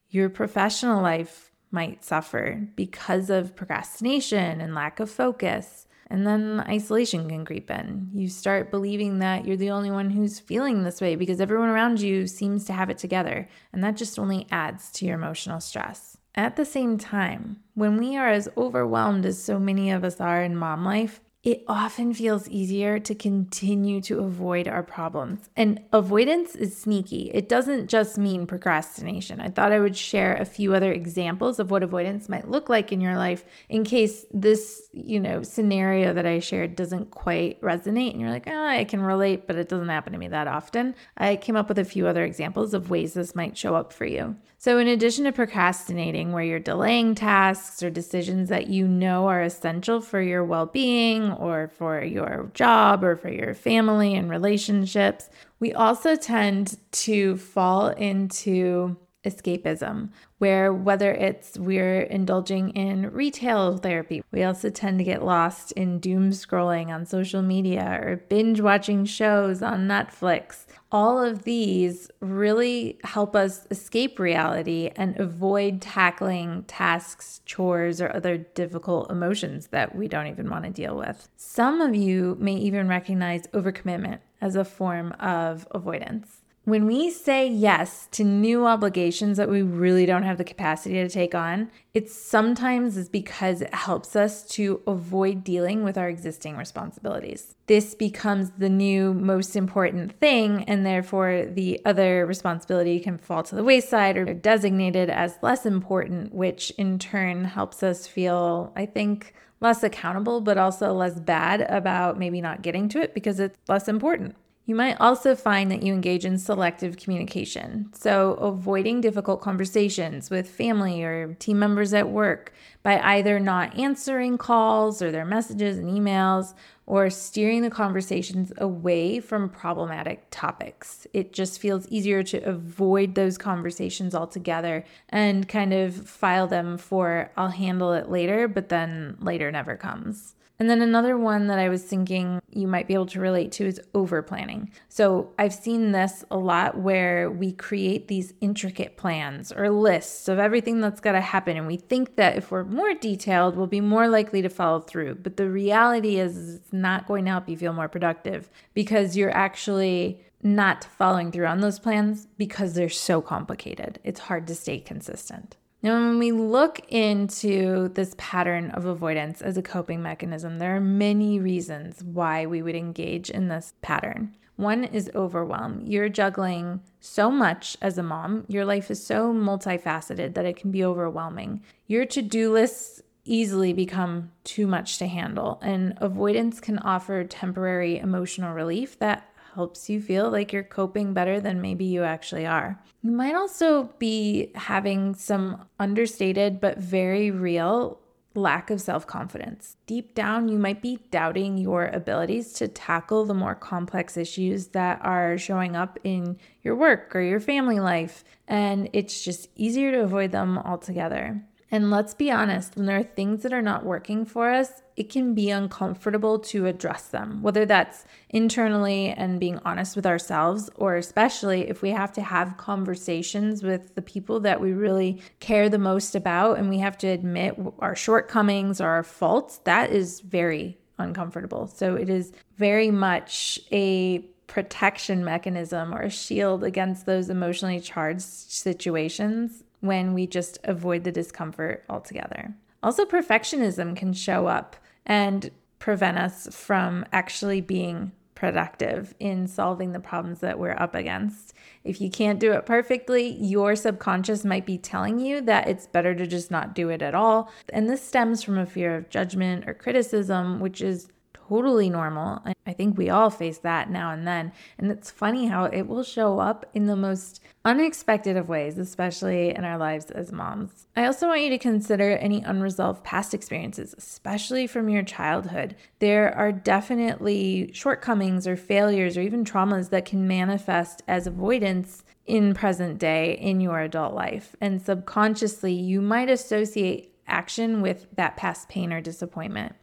Your 0.10 0.30
professional 0.30 1.02
life 1.02 1.52
might 1.72 2.04
suffer 2.06 2.68
because 2.76 3.30
of 3.30 3.56
procrastination 3.56 4.62
and 4.62 4.74
lack 4.74 5.02
of 5.02 5.12
focus. 5.12 5.88
And 6.10 6.26
then 6.26 6.62
isolation 6.68 7.30
can 7.30 7.46
creep 7.46 7.70
in. 7.70 8.10
You 8.14 8.30
start 8.30 8.72
believing 8.72 9.20
that 9.20 9.46
you're 9.46 9.58
the 9.58 9.70
only 9.70 9.92
one 9.92 10.10
who's 10.10 10.40
feeling 10.40 10.84
this 10.84 11.02
way 11.02 11.16
because 11.16 11.40
everyone 11.40 11.70
around 11.70 12.02
you 12.02 12.26
seems 12.26 12.66
to 12.66 12.74
have 12.74 12.90
it 12.90 12.98
together. 12.98 13.48
And 13.74 13.84
that 13.84 13.98
just 13.98 14.18
only 14.18 14.48
adds 14.52 14.92
to 14.94 15.06
your 15.06 15.16
emotional 15.16 15.60
stress. 15.60 16.18
At 16.36 16.56
the 16.56 16.66
same 16.66 16.98
time, 16.98 17.58
when 17.74 17.98
we 17.98 18.16
are 18.18 18.30
as 18.30 18.50
overwhelmed 18.58 19.26
as 19.26 19.44
so 19.44 19.60
many 19.60 19.92
of 19.92 20.04
us 20.04 20.20
are 20.20 20.42
in 20.42 20.56
mom 20.56 20.86
life, 20.86 21.22
it 21.42 21.64
often 21.70 22.14
feels 22.14 22.50
easier 22.50 23.00
to 23.00 23.16
continue 23.16 24.02
to 24.02 24.20
avoid 24.20 24.68
our 24.68 24.84
problems. 24.84 25.50
And 25.56 25.80
avoidance 25.94 26.54
is 26.54 26.76
sneaky. 26.76 27.32
It 27.34 27.48
doesn't 27.48 27.88
just 27.88 28.18
mean 28.18 28.46
procrastination. 28.46 29.40
I 29.40 29.48
thought 29.48 29.72
I 29.72 29.80
would 29.80 29.96
share 29.96 30.36
a 30.36 30.44
few 30.44 30.76
other 30.76 30.92
examples 30.92 31.58
of 31.58 31.72
what 31.72 31.82
avoidance 31.82 32.28
might 32.28 32.50
look 32.50 32.68
like 32.68 32.92
in 32.92 33.00
your 33.00 33.16
life 33.16 33.46
in 33.70 33.86
case 33.86 34.26
this, 34.34 34.90
you 34.92 35.18
know, 35.18 35.42
scenario 35.42 36.14
that 36.14 36.26
I 36.26 36.40
shared 36.40 36.76
doesn't 36.76 37.12
quite 37.12 37.62
resonate 37.62 38.12
and 38.12 38.20
you're 38.20 38.30
like, 38.30 38.48
"Oh, 38.48 38.66
I 38.68 38.84
can 38.84 39.02
relate, 39.02 39.48
but 39.48 39.56
it 39.56 39.70
doesn't 39.70 39.88
happen 39.88 40.12
to 40.12 40.20
me 40.20 40.28
that 40.28 40.48
often." 40.50 40.94
I 41.16 41.38
came 41.38 41.56
up 41.56 41.70
with 41.70 41.80
a 41.80 41.86
few 41.86 42.06
other 42.06 42.26
examples 42.26 42.74
of 42.74 42.90
ways 42.90 43.14
this 43.14 43.34
might 43.34 43.58
show 43.58 43.76
up 43.76 43.94
for 43.94 44.06
you. 44.06 44.36
So, 44.62 44.78
in 44.78 44.90
addition 44.90 45.24
to 45.24 45.32
procrastinating, 45.32 46.34
where 46.34 46.44
you're 46.44 46.60
delaying 46.60 47.16
tasks 47.16 47.82
or 47.82 47.90
decisions 47.90 48.50
that 48.50 48.68
you 48.68 48.90
know 48.90 49.28
are 49.28 49.42
essential 49.42 50.02
for 50.02 50.22
your 50.22 50.44
well 50.44 50.66
being 50.66 51.32
or 51.32 51.70
for 51.70 52.04
your 52.04 52.52
job 52.54 53.02
or 53.02 53.16
for 53.16 53.30
your 53.30 53.54
family 53.54 54.16
and 54.16 54.30
relationships, 54.30 55.30
we 55.62 55.72
also 55.72 56.18
tend 56.18 56.78
to 56.92 57.38
fall 57.38 57.88
into 57.88 58.98
escapism, 59.26 60.10
where 60.40 60.74
whether 60.74 61.14
it's 61.14 61.58
we're 61.58 62.02
indulging 62.02 62.72
in 62.72 63.12
retail 63.14 63.78
therapy, 63.78 64.22
we 64.32 64.44
also 64.44 64.70
tend 64.70 64.98
to 64.98 65.06
get 65.06 65.24
lost 65.24 65.72
in 65.74 66.00
doom 66.00 66.32
scrolling 66.32 66.88
on 66.88 67.06
social 67.06 67.42
media 67.42 68.00
or 68.02 68.18
binge 68.28 68.60
watching 68.60 69.06
shows 69.06 69.62
on 69.62 69.88
Netflix. 69.88 70.66
All 70.92 71.24
of 71.24 71.44
these 71.44 72.10
really 72.20 72.98
help 73.04 73.36
us 73.36 73.68
escape 73.70 74.18
reality 74.18 74.90
and 74.96 75.20
avoid 75.20 75.82
tackling 75.82 76.64
tasks, 76.64 77.42
chores, 77.46 78.02
or 78.02 78.16
other 78.16 78.38
difficult 78.38 79.12
emotions 79.12 79.68
that 79.68 79.96
we 79.96 80.08
don't 80.08 80.28
even 80.28 80.50
want 80.50 80.66
to 80.66 80.72
deal 80.72 80.98
with. 80.98 81.30
Some 81.38 81.80
of 81.82 81.94
you 81.96 82.38
may 82.40 82.56
even 82.56 82.88
recognize 82.88 83.46
overcommitment 83.48 84.20
as 84.42 84.56
a 84.56 84.66
form 84.66 85.12
of 85.20 85.68
avoidance. 85.72 86.39
When 86.70 86.86
we 86.86 87.10
say 87.10 87.48
yes 87.48 88.08
to 88.12 88.24
new 88.24 88.68
obligations 88.68 89.38
that 89.38 89.50
we 89.50 89.64
really 89.64 90.06
don't 90.06 90.22
have 90.22 90.38
the 90.38 90.44
capacity 90.44 90.94
to 90.98 91.10
take 91.10 91.34
on, 91.34 91.72
it 91.96 92.12
sometimes 92.12 92.96
is 92.96 93.10
because 93.10 93.64
it 93.64 93.74
helps 93.74 94.16
us 94.16 94.44
to 94.50 94.80
avoid 94.86 95.44
dealing 95.44 95.84
with 95.84 95.98
our 95.98 96.08
existing 96.08 96.58
responsibilities. 96.58 97.56
This 97.66 97.96
becomes 97.96 98.52
the 98.52 98.70
new 98.70 99.16
most 99.16 99.56
important 99.56 100.20
thing, 100.20 100.64
and 100.66 100.86
therefore 100.86 101.48
the 101.48 101.82
other 101.86 102.28
responsibility 102.28 103.00
can 103.00 103.18
fall 103.18 103.42
to 103.42 103.56
the 103.56 103.64
wayside 103.64 104.16
or 104.16 104.32
designated 104.32 105.10
as 105.10 105.40
less 105.42 105.66
important, 105.66 106.36
which 106.36 106.70
in 106.78 107.00
turn 107.00 107.46
helps 107.46 107.82
us 107.82 108.06
feel, 108.06 108.72
I 108.76 108.86
think, 108.86 109.34
less 109.60 109.82
accountable, 109.82 110.40
but 110.40 110.60
also 110.60 110.94
less 110.94 111.20
bad 111.20 111.62
about 111.62 112.20
maybe 112.20 112.42
not 112.42 112.62
getting 112.62 112.90
to 112.90 113.02
it 113.02 113.16
because 113.16 113.40
it's 113.40 113.58
less 113.68 113.88
important. 113.88 114.36
You 114.70 114.76
might 114.76 115.02
also 115.02 115.34
find 115.34 115.72
that 115.72 115.82
you 115.82 115.96
engage 115.96 116.26
in 116.26 116.38
selective 116.38 116.96
communication. 116.96 117.90
So, 117.96 118.34
avoiding 118.34 119.02
difficult 119.02 119.42
conversations 119.42 120.30
with 120.30 120.48
family 120.48 121.04
or 121.04 121.34
team 121.40 121.58
members 121.58 121.92
at 121.92 122.08
work 122.08 122.54
by 122.84 123.00
either 123.00 123.40
not 123.40 123.80
answering 123.80 124.38
calls 124.38 125.02
or 125.02 125.10
their 125.10 125.26
messages 125.26 125.80
and 125.80 125.90
emails 125.90 126.54
or 126.86 127.10
steering 127.10 127.64
the 127.64 127.72
conversations 127.72 128.54
away 128.60 129.20
from 129.20 129.50
problematic 129.50 130.28
topics. 130.30 131.08
It 131.14 131.34
just 131.34 131.60
feels 131.60 131.88
easier 131.88 132.22
to 132.22 132.38
avoid 132.48 133.16
those 133.16 133.40
conversations 133.40 134.14
altogether 134.14 134.86
and 135.10 135.50
kind 135.50 135.74
of 135.74 135.96
file 136.08 136.46
them 136.46 136.78
for 136.78 137.32
I'll 137.36 137.50
handle 137.50 137.94
it 137.94 138.12
later, 138.12 138.48
but 138.48 138.70
then 138.70 139.18
later 139.20 139.52
never 139.52 139.76
comes. 139.76 140.36
And 140.60 140.70
then 140.70 140.82
another 140.82 141.18
one 141.18 141.48
that 141.48 141.58
I 141.58 141.70
was 141.70 141.84
thinking 141.84 142.42
you 142.52 142.68
might 142.68 142.86
be 142.86 142.94
able 142.94 143.06
to 143.08 143.22
relate 143.22 143.54
to 143.54 143.66
is 143.66 143.80
over 143.94 144.22
planning. 144.22 144.72
So 144.90 145.32
I've 145.40 145.54
seen 145.54 145.94
this 145.94 146.26
a 146.30 146.38
lot 146.38 146.78
where 146.78 147.32
we 147.32 147.54
create 147.54 148.10
these 148.10 148.34
intricate 148.42 148.98
plans 148.98 149.54
or 149.54 149.70
lists 149.70 150.28
of 150.28 150.38
everything 150.38 150.82
that's 150.82 151.00
got 151.00 151.14
to 151.14 151.22
happen. 151.22 151.56
And 151.56 151.66
we 151.66 151.78
think 151.78 152.18
that 152.18 152.36
if 152.36 152.52
we're 152.52 152.66
more 152.66 152.94
detailed, 152.94 153.56
we'll 153.56 153.68
be 153.68 153.80
more 153.80 154.10
likely 154.10 154.42
to 154.42 154.50
follow 154.50 154.82
through. 154.82 155.16
But 155.16 155.38
the 155.38 155.50
reality 155.50 156.20
is, 156.20 156.56
it's 156.56 156.74
not 156.74 157.08
going 157.08 157.24
to 157.24 157.32
help 157.32 157.48
you 157.48 157.56
feel 157.56 157.72
more 157.72 157.88
productive 157.88 158.50
because 158.74 159.16
you're 159.16 159.36
actually 159.36 160.22
not 160.44 160.84
following 160.84 161.32
through 161.32 161.46
on 161.46 161.62
those 161.62 161.80
plans 161.80 162.28
because 162.38 162.74
they're 162.74 162.90
so 162.90 163.22
complicated. 163.22 164.00
It's 164.04 164.22
hard 164.22 164.46
to 164.48 164.56
stay 164.56 164.80
consistent. 164.80 165.56
Now, 165.82 165.94
when 165.94 166.20
we 166.20 166.34
look 166.34 166.82
into 166.90 167.88
this 167.90 168.14
pattern 168.18 168.72
of 168.72 168.86
avoidance 168.86 169.42
as 169.42 169.58
a 169.58 169.62
coping 169.62 170.02
mechanism, 170.02 170.60
there 170.60 170.76
are 170.76 170.82
many 170.82 171.40
reasons 171.40 172.04
why 172.04 172.46
we 172.46 172.62
would 172.62 172.76
engage 172.76 173.30
in 173.30 173.48
this 173.48 173.74
pattern. 173.82 174.36
One 174.58 174.84
is 174.84 175.10
overwhelm. 175.16 175.84
You're 175.86 176.10
juggling 176.10 176.82
so 177.00 177.32
much 177.32 177.78
as 177.82 177.98
a 177.98 178.04
mom. 178.04 178.44
Your 178.50 178.66
life 178.66 178.92
is 178.92 179.02
so 179.02 179.34
multifaceted 179.34 180.34
that 180.34 180.46
it 180.46 180.58
can 180.58 180.70
be 180.70 180.84
overwhelming. 180.84 181.64
Your 181.88 182.04
to 182.08 182.22
do 182.22 182.52
lists 182.52 183.02
easily 183.24 183.72
become 183.72 184.32
too 184.44 184.68
much 184.68 184.98
to 184.98 185.08
handle, 185.08 185.60
and 185.62 185.94
avoidance 186.02 186.60
can 186.60 186.78
offer 186.80 187.24
temporary 187.24 188.00
emotional 188.00 188.54
relief 188.54 189.00
that 189.00 189.30
helps 189.54 189.90
you 189.90 190.02
feel 190.02 190.30
like 190.30 190.54
you're 190.54 190.64
coping 190.64 191.14
better 191.14 191.40
than 191.40 191.62
maybe 191.62 191.86
you 191.86 192.04
actually 192.04 192.46
are. 192.46 192.80
You 193.02 193.12
might 193.12 193.36
also 193.36 193.94
be 194.00 194.52
having 194.56 195.16
some 195.16 195.68
understated 195.80 196.60
but 196.60 196.78
very 196.78 197.32
real 197.32 198.00
lack 198.36 198.70
of 198.70 198.82
self 198.82 199.06
confidence. 199.08 199.76
Deep 199.88 200.16
down, 200.16 200.48
you 200.50 200.58
might 200.58 200.82
be 200.82 201.00
doubting 201.12 201.58
your 201.58 201.88
abilities 201.88 202.54
to 202.54 202.68
tackle 202.68 203.26
the 203.26 203.34
more 203.34 203.56
complex 203.56 204.18
issues 204.18 204.68
that 204.68 205.00
are 205.04 205.38
showing 205.38 205.76
up 205.76 206.00
in 206.04 206.38
your 206.62 206.76
work 206.76 207.16
or 207.16 207.22
your 207.22 207.40
family 207.40 207.80
life, 207.80 208.24
and 208.48 208.90
it's 208.94 209.24
just 209.24 209.50
easier 209.56 209.92
to 209.92 210.02
avoid 210.02 210.32
them 210.32 210.58
altogether. 210.58 211.44
And 211.72 211.92
let's 211.92 212.16
be 212.16 212.32
honest, 212.32 212.76
when 212.76 212.88
there 212.88 212.98
are 212.98 213.04
things 213.04 213.44
that 213.44 213.54
are 213.54 213.62
not 213.62 213.86
working 213.86 214.26
for 214.26 214.50
us, 214.50 214.82
it 214.96 215.10
can 215.10 215.36
be 215.36 215.52
uncomfortable 215.52 216.40
to 216.40 216.66
address 216.66 217.04
them, 217.08 217.44
whether 217.44 217.66
that's 217.66 218.06
internally 218.30 219.10
and 219.10 219.40
being 219.40 219.60
honest 219.64 219.96
with 219.96 220.06
ourselves, 220.06 220.70
or 220.76 220.96
especially 220.96 221.70
if 221.70 221.82
we 221.82 221.92
have 221.92 222.12
to 222.14 222.22
have 222.22 222.58
conversations 222.58 223.62
with 223.62 223.94
the 223.94 224.02
people 224.02 224.40
that 224.42 224.60
we 224.60 224.74
really 224.74 225.22
care 225.40 225.70
the 225.70 225.78
most 225.78 226.16
about 226.16 226.58
and 226.58 226.70
we 226.70 226.80
have 226.80 226.98
to 226.98 227.08
admit 227.08 227.56
our 227.80 227.96
shortcomings 227.96 228.82
or 228.82 228.88
our 228.88 229.04
faults. 229.04 229.60
That 229.60 229.92
is 229.92 230.22
very 230.22 230.78
uncomfortable. 230.98 231.68
So 231.68 231.96
it 231.96 232.10
is 232.10 232.34
very 232.58 232.90
much 232.90 233.60
a 233.72 234.20
protection 234.48 235.24
mechanism 235.24 235.94
or 235.94 236.02
a 236.02 236.10
shield 236.10 236.64
against 236.64 237.06
those 237.06 237.30
emotionally 237.30 237.80
charged 237.80 238.22
situations 238.22 239.64
when 239.82 240.14
we 240.14 240.28
just 240.28 240.58
avoid 240.64 241.04
the 241.04 241.12
discomfort 241.12 241.84
altogether. 241.90 242.54
Also, 242.82 243.06
perfectionism 243.06 243.96
can 243.96 244.14
show 244.14 244.48
up 244.48 244.76
and 245.06 245.52
prevent 245.80 246.18
us 246.18 246.48
from 246.52 247.06
actually 247.12 247.62
being 247.62 248.12
productive 248.36 249.14
in 249.20 249.46
solving 249.48 249.92
the 249.92 250.00
problems 250.00 250.40
that 250.40 250.58
we're 250.58 250.78
up 250.80 250.96
against. 250.96 251.54
If 251.84 252.00
you 252.00 252.10
can't 252.10 252.40
do 252.40 252.54
it 252.54 252.66
perfectly, 252.66 253.28
your 253.28 253.76
subconscious 253.76 254.46
might 254.46 254.66
be 254.66 254.78
telling 254.78 255.20
you 255.20 255.42
that 255.42 255.68
it's 255.68 255.88
better 255.88 256.16
to 256.16 256.26
just 256.26 256.50
not 256.50 256.74
do 256.74 256.88
it 256.88 257.02
at 257.02 257.14
all. 257.14 257.52
And 257.74 257.90
this 257.90 258.02
stems 258.02 258.42
from 258.42 258.58
a 258.58 258.66
fear 258.66 258.96
of 258.96 259.10
judgment 259.10 259.68
or 259.68 259.74
criticism, 259.74 260.62
which 260.62 260.80
is 260.82 261.10
totally 261.50 261.90
normal. 261.90 262.42
And 262.46 262.56
I 262.68 262.74
think 262.74 262.98
we 262.98 263.10
all 263.10 263.30
face 263.30 263.58
that 263.60 263.90
now 263.90 264.12
and 264.12 264.28
then. 264.28 264.52
And 264.78 264.92
it's 264.92 265.10
funny 265.10 265.48
how 265.48 265.66
it 265.66 265.84
will 265.88 266.04
show 266.04 266.40
up 266.40 266.66
in 266.74 266.86
the 266.86 266.96
most 266.96 267.42
unexpected 267.66 268.38
of 268.38 268.48
ways, 268.48 268.78
especially 268.78 269.50
in 269.56 269.66
our 269.66 269.78
lives 269.78 270.12
as 270.12 270.32
moms. 270.32 270.88
I 270.96 271.06
also 271.06 271.28
want 271.28 271.42
you 271.42 271.50
to 271.50 271.58
consider 271.58 272.12
any 272.18 272.42
unresolved 272.44 273.04
past 273.04 273.34
experiences, 273.34 273.96
especially 273.98 274.68
from 274.68 274.90
your 274.90 275.04
childhood. 275.04 275.76
There 276.00 276.36
are 276.36 276.52
definitely 276.52 277.72
shortcomings 277.74 278.48
or 278.48 278.56
failures 278.56 279.18
or 279.18 279.22
even 279.22 279.44
traumas 279.44 279.90
that 279.90 280.06
can 280.06 280.28
manifest 280.28 281.02
as 281.08 281.28
avoidance 281.28 282.04
in 282.26 282.54
present 282.54 283.00
day 283.00 283.34
in 283.34 283.60
your 283.60 283.80
adult 283.80 284.14
life. 284.14 284.56
And 284.62 284.82
subconsciously, 284.82 285.74
you 285.74 286.00
might 286.00 286.30
associate 286.30 287.16
action 287.28 287.82
with 287.82 288.08
that 288.16 288.38
past 288.38 288.70
pain 288.70 288.94
or 288.94 289.02
disappointment. 289.02 289.76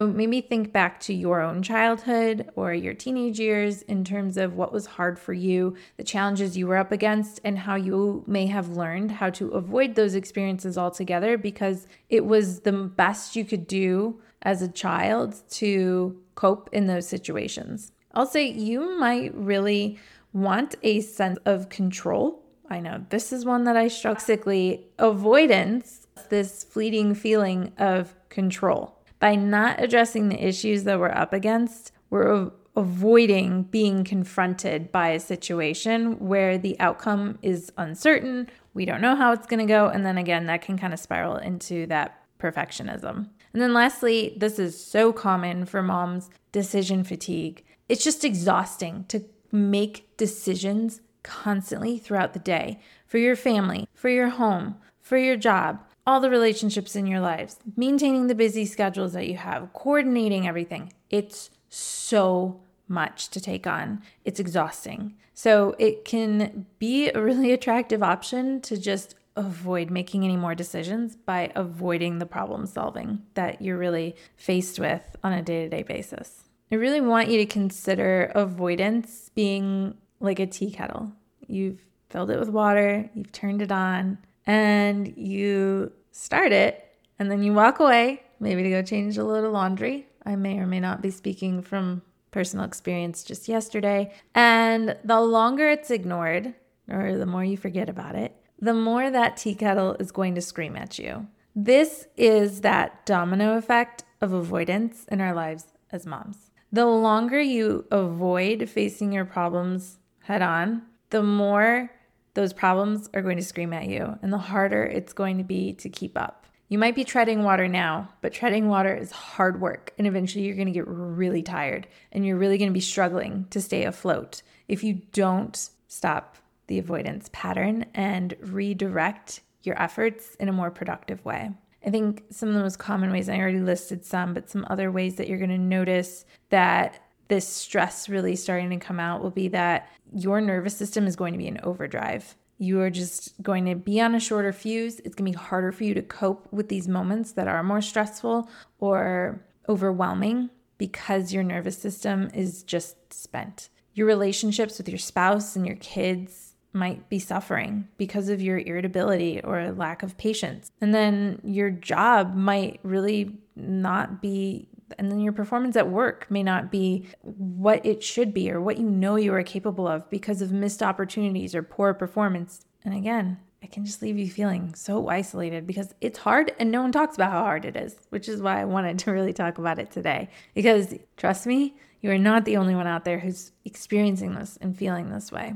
Maybe 0.00 0.40
think 0.40 0.72
back 0.72 1.00
to 1.00 1.14
your 1.14 1.40
own 1.40 1.60
childhood 1.60 2.50
or 2.54 2.72
your 2.72 2.94
teenage 2.94 3.40
years 3.40 3.82
in 3.82 4.04
terms 4.04 4.36
of 4.36 4.54
what 4.54 4.72
was 4.72 4.86
hard 4.86 5.18
for 5.18 5.32
you, 5.32 5.74
the 5.96 6.04
challenges 6.04 6.56
you 6.56 6.68
were 6.68 6.76
up 6.76 6.92
against, 6.92 7.40
and 7.42 7.58
how 7.58 7.74
you 7.74 8.22
may 8.26 8.46
have 8.46 8.76
learned 8.76 9.10
how 9.10 9.30
to 9.30 9.48
avoid 9.48 9.96
those 9.96 10.14
experiences 10.14 10.78
altogether 10.78 11.36
because 11.36 11.88
it 12.08 12.24
was 12.24 12.60
the 12.60 12.72
best 12.72 13.34
you 13.34 13.44
could 13.44 13.66
do 13.66 14.20
as 14.42 14.62
a 14.62 14.68
child 14.68 15.42
to 15.50 16.16
cope 16.36 16.70
in 16.72 16.86
those 16.86 17.08
situations. 17.08 17.90
I'll 18.14 18.26
say 18.26 18.48
you 18.48 18.98
might 19.00 19.34
really 19.34 19.98
want 20.32 20.76
a 20.84 21.00
sense 21.00 21.40
of 21.44 21.70
control. 21.70 22.44
I 22.70 22.78
know 22.78 23.04
this 23.08 23.32
is 23.32 23.44
one 23.44 23.64
that 23.64 23.76
I 23.76 23.88
struggle. 23.88 24.78
Avoidance, 24.98 26.06
this 26.28 26.62
fleeting 26.62 27.14
feeling 27.14 27.72
of 27.78 28.14
control 28.28 28.97
by 29.20 29.34
not 29.34 29.82
addressing 29.82 30.28
the 30.28 30.46
issues 30.46 30.84
that 30.84 30.98
we're 30.98 31.10
up 31.10 31.32
against, 31.32 31.92
we're 32.10 32.50
avoiding 32.76 33.64
being 33.64 34.04
confronted 34.04 34.92
by 34.92 35.08
a 35.08 35.20
situation 35.20 36.18
where 36.20 36.56
the 36.56 36.78
outcome 36.78 37.38
is 37.42 37.72
uncertain. 37.76 38.48
We 38.72 38.84
don't 38.84 39.00
know 39.00 39.16
how 39.16 39.32
it's 39.32 39.46
going 39.46 39.66
to 39.66 39.72
go. 39.72 39.88
And 39.88 40.06
then 40.06 40.16
again, 40.16 40.46
that 40.46 40.62
can 40.62 40.78
kind 40.78 40.94
of 40.94 41.00
spiral 41.00 41.36
into 41.36 41.86
that 41.86 42.22
perfectionism. 42.38 43.28
And 43.52 43.62
then 43.62 43.72
lastly, 43.72 44.36
this 44.36 44.60
is 44.60 44.82
so 44.82 45.12
common 45.12 45.66
for 45.66 45.82
moms 45.82 46.30
decision 46.52 47.02
fatigue. 47.02 47.64
It's 47.88 48.04
just 48.04 48.24
exhausting 48.24 49.06
to 49.08 49.24
make 49.50 50.16
decisions 50.16 51.00
constantly 51.24 51.98
throughout 51.98 52.32
the 52.32 52.38
day 52.38 52.80
for 53.06 53.18
your 53.18 53.34
family, 53.34 53.88
for 53.92 54.08
your 54.08 54.28
home, 54.28 54.76
for 55.00 55.18
your 55.18 55.36
job, 55.36 55.80
all 56.08 56.20
the 56.20 56.30
relationships 56.30 56.96
in 56.96 57.06
your 57.06 57.20
lives, 57.20 57.58
maintaining 57.76 58.28
the 58.28 58.34
busy 58.34 58.64
schedules 58.64 59.12
that 59.12 59.28
you 59.28 59.36
have, 59.36 59.70
coordinating 59.74 60.48
everything. 60.48 60.90
It's 61.10 61.50
so 61.68 62.62
much 62.88 63.28
to 63.28 63.38
take 63.42 63.66
on. 63.66 64.00
It's 64.24 64.40
exhausting. 64.40 65.16
So 65.34 65.76
it 65.78 66.06
can 66.06 66.64
be 66.78 67.10
a 67.10 67.20
really 67.20 67.52
attractive 67.58 68.02
option 68.02 68.62
to 68.62 68.78
just 68.78 69.16
avoid 69.36 69.90
making 69.90 70.24
any 70.24 70.38
more 70.38 70.54
decisions 70.54 71.14
by 71.14 71.52
avoiding 71.54 72.20
the 72.20 72.26
problem 72.26 72.64
solving 72.64 73.20
that 73.34 73.60
you're 73.60 73.76
really 73.76 74.16
faced 74.34 74.78
with 74.78 75.14
on 75.22 75.34
a 75.34 75.42
day 75.42 75.64
to 75.64 75.68
day 75.68 75.82
basis. 75.82 76.44
I 76.72 76.76
really 76.76 77.02
want 77.02 77.28
you 77.28 77.36
to 77.36 77.46
consider 77.46 78.32
avoidance 78.34 79.30
being 79.34 79.94
like 80.20 80.38
a 80.38 80.46
tea 80.46 80.70
kettle. 80.70 81.12
You've 81.46 81.84
filled 82.08 82.30
it 82.30 82.38
with 82.38 82.48
water, 82.48 83.10
you've 83.12 83.30
turned 83.30 83.60
it 83.60 83.70
on, 83.70 84.16
and 84.48 85.16
you 85.16 85.92
start 86.10 86.50
it, 86.52 86.84
and 87.18 87.30
then 87.30 87.42
you 87.42 87.52
walk 87.52 87.78
away, 87.78 88.22
maybe 88.40 88.62
to 88.64 88.70
go 88.70 88.82
change 88.82 89.18
a 89.18 89.24
load 89.24 89.44
of 89.44 89.52
laundry. 89.52 90.08
I 90.24 90.34
may 90.36 90.58
or 90.58 90.66
may 90.66 90.80
not 90.80 91.02
be 91.02 91.10
speaking 91.10 91.62
from 91.62 92.02
personal 92.30 92.64
experience 92.64 93.22
just 93.22 93.46
yesterday. 93.48 94.12
And 94.34 94.96
the 95.04 95.20
longer 95.20 95.68
it's 95.68 95.90
ignored, 95.90 96.54
or 96.88 97.16
the 97.16 97.26
more 97.26 97.44
you 97.44 97.56
forget 97.56 97.88
about 97.88 98.14
it, 98.14 98.34
the 98.58 98.74
more 98.74 99.10
that 99.10 99.36
tea 99.36 99.54
kettle 99.54 99.96
is 100.00 100.10
going 100.10 100.34
to 100.34 100.40
scream 100.40 100.76
at 100.76 100.98
you. 100.98 101.28
This 101.54 102.06
is 102.16 102.62
that 102.62 103.04
domino 103.04 103.56
effect 103.56 104.04
of 104.20 104.32
avoidance 104.32 105.04
in 105.10 105.20
our 105.20 105.34
lives 105.34 105.66
as 105.92 106.06
moms. 106.06 106.50
The 106.72 106.86
longer 106.86 107.40
you 107.40 107.86
avoid 107.90 108.68
facing 108.68 109.12
your 109.12 109.24
problems 109.24 109.98
head 110.22 110.42
on, 110.42 110.82
the 111.10 111.22
more 111.22 111.90
those 112.38 112.52
problems 112.52 113.10
are 113.14 113.22
going 113.22 113.36
to 113.36 113.42
scream 113.42 113.72
at 113.72 113.88
you 113.88 114.16
and 114.22 114.32
the 114.32 114.38
harder 114.38 114.84
it's 114.84 115.12
going 115.12 115.38
to 115.38 115.44
be 115.44 115.72
to 115.72 115.88
keep 115.88 116.16
up. 116.16 116.46
You 116.68 116.78
might 116.78 116.94
be 116.94 117.02
treading 117.02 117.42
water 117.42 117.66
now, 117.66 118.10
but 118.20 118.32
treading 118.32 118.68
water 118.68 118.94
is 118.94 119.10
hard 119.10 119.60
work. 119.60 119.92
And 119.98 120.06
eventually 120.06 120.44
you're 120.44 120.54
going 120.54 120.68
to 120.68 120.72
get 120.72 120.86
really 120.86 121.42
tired 121.42 121.88
and 122.12 122.24
you're 122.24 122.36
really 122.36 122.56
going 122.56 122.70
to 122.70 122.74
be 122.74 122.78
struggling 122.78 123.48
to 123.50 123.60
stay 123.60 123.82
afloat 123.82 124.42
if 124.68 124.84
you 124.84 125.00
don't 125.10 125.68
stop 125.88 126.36
the 126.68 126.78
avoidance 126.78 127.28
pattern 127.32 127.86
and 127.92 128.36
redirect 128.40 129.40
your 129.64 129.82
efforts 129.82 130.36
in 130.36 130.48
a 130.48 130.52
more 130.52 130.70
productive 130.70 131.24
way. 131.24 131.50
I 131.84 131.90
think 131.90 132.22
some 132.30 132.50
of 132.50 132.54
the 132.54 132.62
most 132.62 132.78
common 132.78 133.10
ways, 133.10 133.28
I 133.28 133.38
already 133.38 133.58
listed 133.58 134.04
some, 134.04 134.32
but 134.32 134.48
some 134.48 134.64
other 134.70 134.92
ways 134.92 135.16
that 135.16 135.26
you're 135.26 135.38
going 135.38 135.50
to 135.50 135.58
notice 135.58 136.24
that 136.50 137.00
this 137.28 137.46
stress 137.46 138.08
really 138.08 138.36
starting 138.36 138.70
to 138.70 138.76
come 138.76 138.98
out 138.98 139.22
will 139.22 139.30
be 139.30 139.48
that 139.48 139.88
your 140.14 140.40
nervous 140.40 140.76
system 140.76 141.06
is 141.06 141.16
going 141.16 141.32
to 141.32 141.38
be 141.38 141.46
in 141.46 141.60
overdrive 141.62 142.34
you 142.58 142.80
are 142.80 142.90
just 142.90 143.40
going 143.40 143.64
to 143.66 143.76
be 143.76 144.00
on 144.00 144.14
a 144.14 144.20
shorter 144.20 144.52
fuse. 144.52 145.00
It's 145.00 145.14
going 145.14 145.32
to 145.32 145.38
be 145.38 145.42
harder 145.42 145.72
for 145.72 145.84
you 145.84 145.94
to 145.94 146.02
cope 146.02 146.52
with 146.52 146.68
these 146.68 146.88
moments 146.88 147.32
that 147.32 147.46
are 147.46 147.62
more 147.62 147.80
stressful 147.80 148.50
or 148.80 149.40
overwhelming 149.68 150.50
because 150.76 151.32
your 151.32 151.44
nervous 151.44 151.78
system 151.78 152.30
is 152.34 152.64
just 152.64 153.12
spent. 153.12 153.68
Your 153.94 154.06
relationships 154.06 154.78
with 154.78 154.88
your 154.88 154.98
spouse 154.98 155.56
and 155.56 155.66
your 155.66 155.76
kids 155.76 156.54
might 156.72 157.08
be 157.08 157.18
suffering 157.18 157.88
because 157.96 158.28
of 158.28 158.42
your 158.42 158.58
irritability 158.58 159.40
or 159.42 159.72
lack 159.72 160.02
of 160.02 160.18
patience. 160.18 160.70
And 160.80 160.92
then 160.92 161.40
your 161.44 161.70
job 161.70 162.34
might 162.34 162.80
really 162.82 163.38
not 163.56 164.20
be 164.20 164.68
and 164.98 165.10
then 165.10 165.20
your 165.20 165.32
performance 165.32 165.76
at 165.76 165.88
work 165.88 166.26
may 166.30 166.42
not 166.42 166.70
be 166.70 167.06
what 167.22 167.84
it 167.84 168.02
should 168.02 168.32
be 168.32 168.50
or 168.50 168.60
what 168.60 168.78
you 168.78 168.88
know 168.88 169.16
you 169.16 169.32
are 169.34 169.42
capable 169.42 169.86
of 169.86 170.08
because 170.10 170.40
of 170.40 170.52
missed 170.52 170.82
opportunities 170.82 171.54
or 171.54 171.62
poor 171.62 171.92
performance. 171.94 172.64
And 172.84 172.94
again, 172.94 173.38
it 173.60 173.72
can 173.72 173.84
just 173.84 174.02
leave 174.02 174.18
you 174.18 174.30
feeling 174.30 174.74
so 174.74 175.08
isolated 175.08 175.66
because 175.66 175.94
it's 176.00 176.18
hard 176.18 176.52
and 176.58 176.70
no 176.70 176.82
one 176.82 176.92
talks 176.92 177.16
about 177.16 177.32
how 177.32 177.42
hard 177.42 177.64
it 177.64 177.76
is, 177.76 177.96
which 178.10 178.28
is 178.28 178.40
why 178.40 178.60
I 178.60 178.64
wanted 178.64 178.98
to 179.00 179.10
really 179.10 179.32
talk 179.32 179.58
about 179.58 179.78
it 179.78 179.90
today. 179.90 180.28
Because 180.54 180.94
trust 181.16 181.46
me, 181.46 181.74
you 182.00 182.10
are 182.10 182.18
not 182.18 182.44
the 182.44 182.56
only 182.56 182.74
one 182.74 182.86
out 182.86 183.04
there 183.04 183.18
who's 183.18 183.52
experiencing 183.64 184.34
this 184.34 184.58
and 184.60 184.76
feeling 184.76 185.10
this 185.10 185.32
way. 185.32 185.54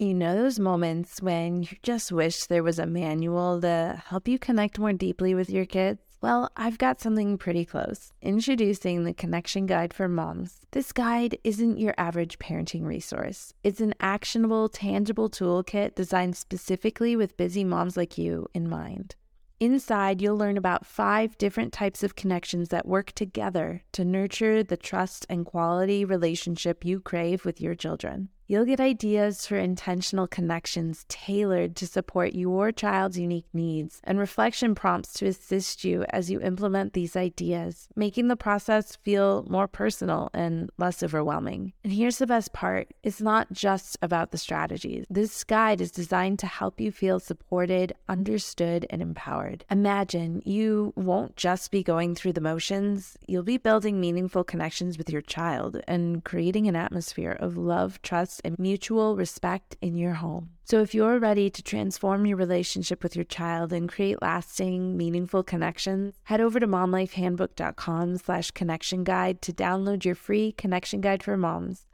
You 0.00 0.14
know 0.14 0.36
those 0.36 0.58
moments 0.58 1.20
when 1.20 1.62
you 1.62 1.76
just 1.82 2.12
wish 2.12 2.46
there 2.46 2.62
was 2.62 2.78
a 2.78 2.86
manual 2.86 3.60
to 3.60 4.02
help 4.06 4.28
you 4.28 4.38
connect 4.38 4.78
more 4.78 4.92
deeply 4.92 5.34
with 5.34 5.50
your 5.50 5.66
kids? 5.66 6.07
Well, 6.20 6.50
I've 6.56 6.78
got 6.78 7.00
something 7.00 7.38
pretty 7.38 7.64
close. 7.64 8.12
Introducing 8.20 9.04
the 9.04 9.14
Connection 9.14 9.66
Guide 9.66 9.94
for 9.94 10.08
Moms. 10.08 10.60
This 10.72 10.92
guide 10.92 11.38
isn't 11.44 11.78
your 11.78 11.94
average 11.96 12.40
parenting 12.40 12.84
resource. 12.84 13.54
It's 13.62 13.80
an 13.80 13.94
actionable, 14.00 14.68
tangible 14.68 15.30
toolkit 15.30 15.94
designed 15.94 16.36
specifically 16.36 17.14
with 17.14 17.36
busy 17.36 17.62
moms 17.62 17.96
like 17.96 18.18
you 18.18 18.48
in 18.52 18.68
mind. 18.68 19.14
Inside, 19.60 20.20
you'll 20.20 20.36
learn 20.36 20.56
about 20.56 20.86
five 20.86 21.38
different 21.38 21.72
types 21.72 22.02
of 22.02 22.16
connections 22.16 22.70
that 22.70 22.86
work 22.86 23.12
together 23.12 23.82
to 23.92 24.04
nurture 24.04 24.64
the 24.64 24.76
trust 24.76 25.24
and 25.28 25.46
quality 25.46 26.04
relationship 26.04 26.84
you 26.84 26.98
crave 27.00 27.44
with 27.44 27.60
your 27.60 27.76
children. 27.76 28.28
You'll 28.50 28.64
get 28.64 28.80
ideas 28.80 29.46
for 29.46 29.58
intentional 29.58 30.26
connections 30.26 31.04
tailored 31.10 31.76
to 31.76 31.86
support 31.86 32.32
your 32.32 32.72
child's 32.72 33.18
unique 33.18 33.44
needs 33.52 34.00
and 34.04 34.18
reflection 34.18 34.74
prompts 34.74 35.12
to 35.18 35.26
assist 35.26 35.84
you 35.84 36.06
as 36.08 36.30
you 36.30 36.40
implement 36.40 36.94
these 36.94 37.14
ideas, 37.14 37.88
making 37.94 38.28
the 38.28 38.36
process 38.36 38.96
feel 38.96 39.44
more 39.50 39.68
personal 39.68 40.30
and 40.32 40.70
less 40.78 41.02
overwhelming. 41.02 41.74
And 41.84 41.92
here's 41.92 42.16
the 42.16 42.26
best 42.26 42.54
part 42.54 42.88
it's 43.02 43.20
not 43.20 43.52
just 43.52 43.98
about 44.00 44.30
the 44.30 44.38
strategies. 44.38 45.04
This 45.10 45.44
guide 45.44 45.82
is 45.82 45.90
designed 45.90 46.38
to 46.38 46.46
help 46.46 46.80
you 46.80 46.90
feel 46.90 47.20
supported, 47.20 47.92
understood, 48.08 48.86
and 48.88 49.02
empowered. 49.02 49.66
Imagine 49.70 50.40
you 50.46 50.94
won't 50.96 51.36
just 51.36 51.70
be 51.70 51.82
going 51.82 52.14
through 52.14 52.32
the 52.32 52.40
motions, 52.40 53.18
you'll 53.26 53.42
be 53.42 53.58
building 53.58 54.00
meaningful 54.00 54.42
connections 54.42 54.96
with 54.96 55.10
your 55.10 55.20
child 55.20 55.82
and 55.86 56.24
creating 56.24 56.66
an 56.66 56.76
atmosphere 56.76 57.36
of 57.38 57.58
love, 57.58 58.00
trust, 58.00 58.37
trust 58.38 58.46
and 58.46 58.58
mutual 58.58 59.16
respect 59.16 59.76
in 59.80 59.96
your 59.96 60.14
home. 60.14 60.50
So, 60.64 60.82
if 60.82 60.94
you're 60.94 61.18
ready 61.18 61.50
to 61.50 61.62
transform 61.62 62.26
your 62.26 62.36
relationship 62.36 63.02
with 63.02 63.16
your 63.16 63.24
child 63.24 63.72
and 63.72 63.88
create 63.88 64.20
lasting, 64.20 64.96
meaningful 64.96 65.42
connections, 65.42 66.14
head 66.24 66.40
over 66.40 66.60
to 66.60 66.66
momlifehandbook.com 66.66 68.18
slash 68.18 68.50
connection 68.50 69.04
guide 69.04 69.40
to 69.42 69.52
download 69.52 70.04
your 70.04 70.14
free 70.14 70.52
connection 70.52 71.00
guide 71.00 71.22
for 71.22 71.36
moms. 71.36 71.86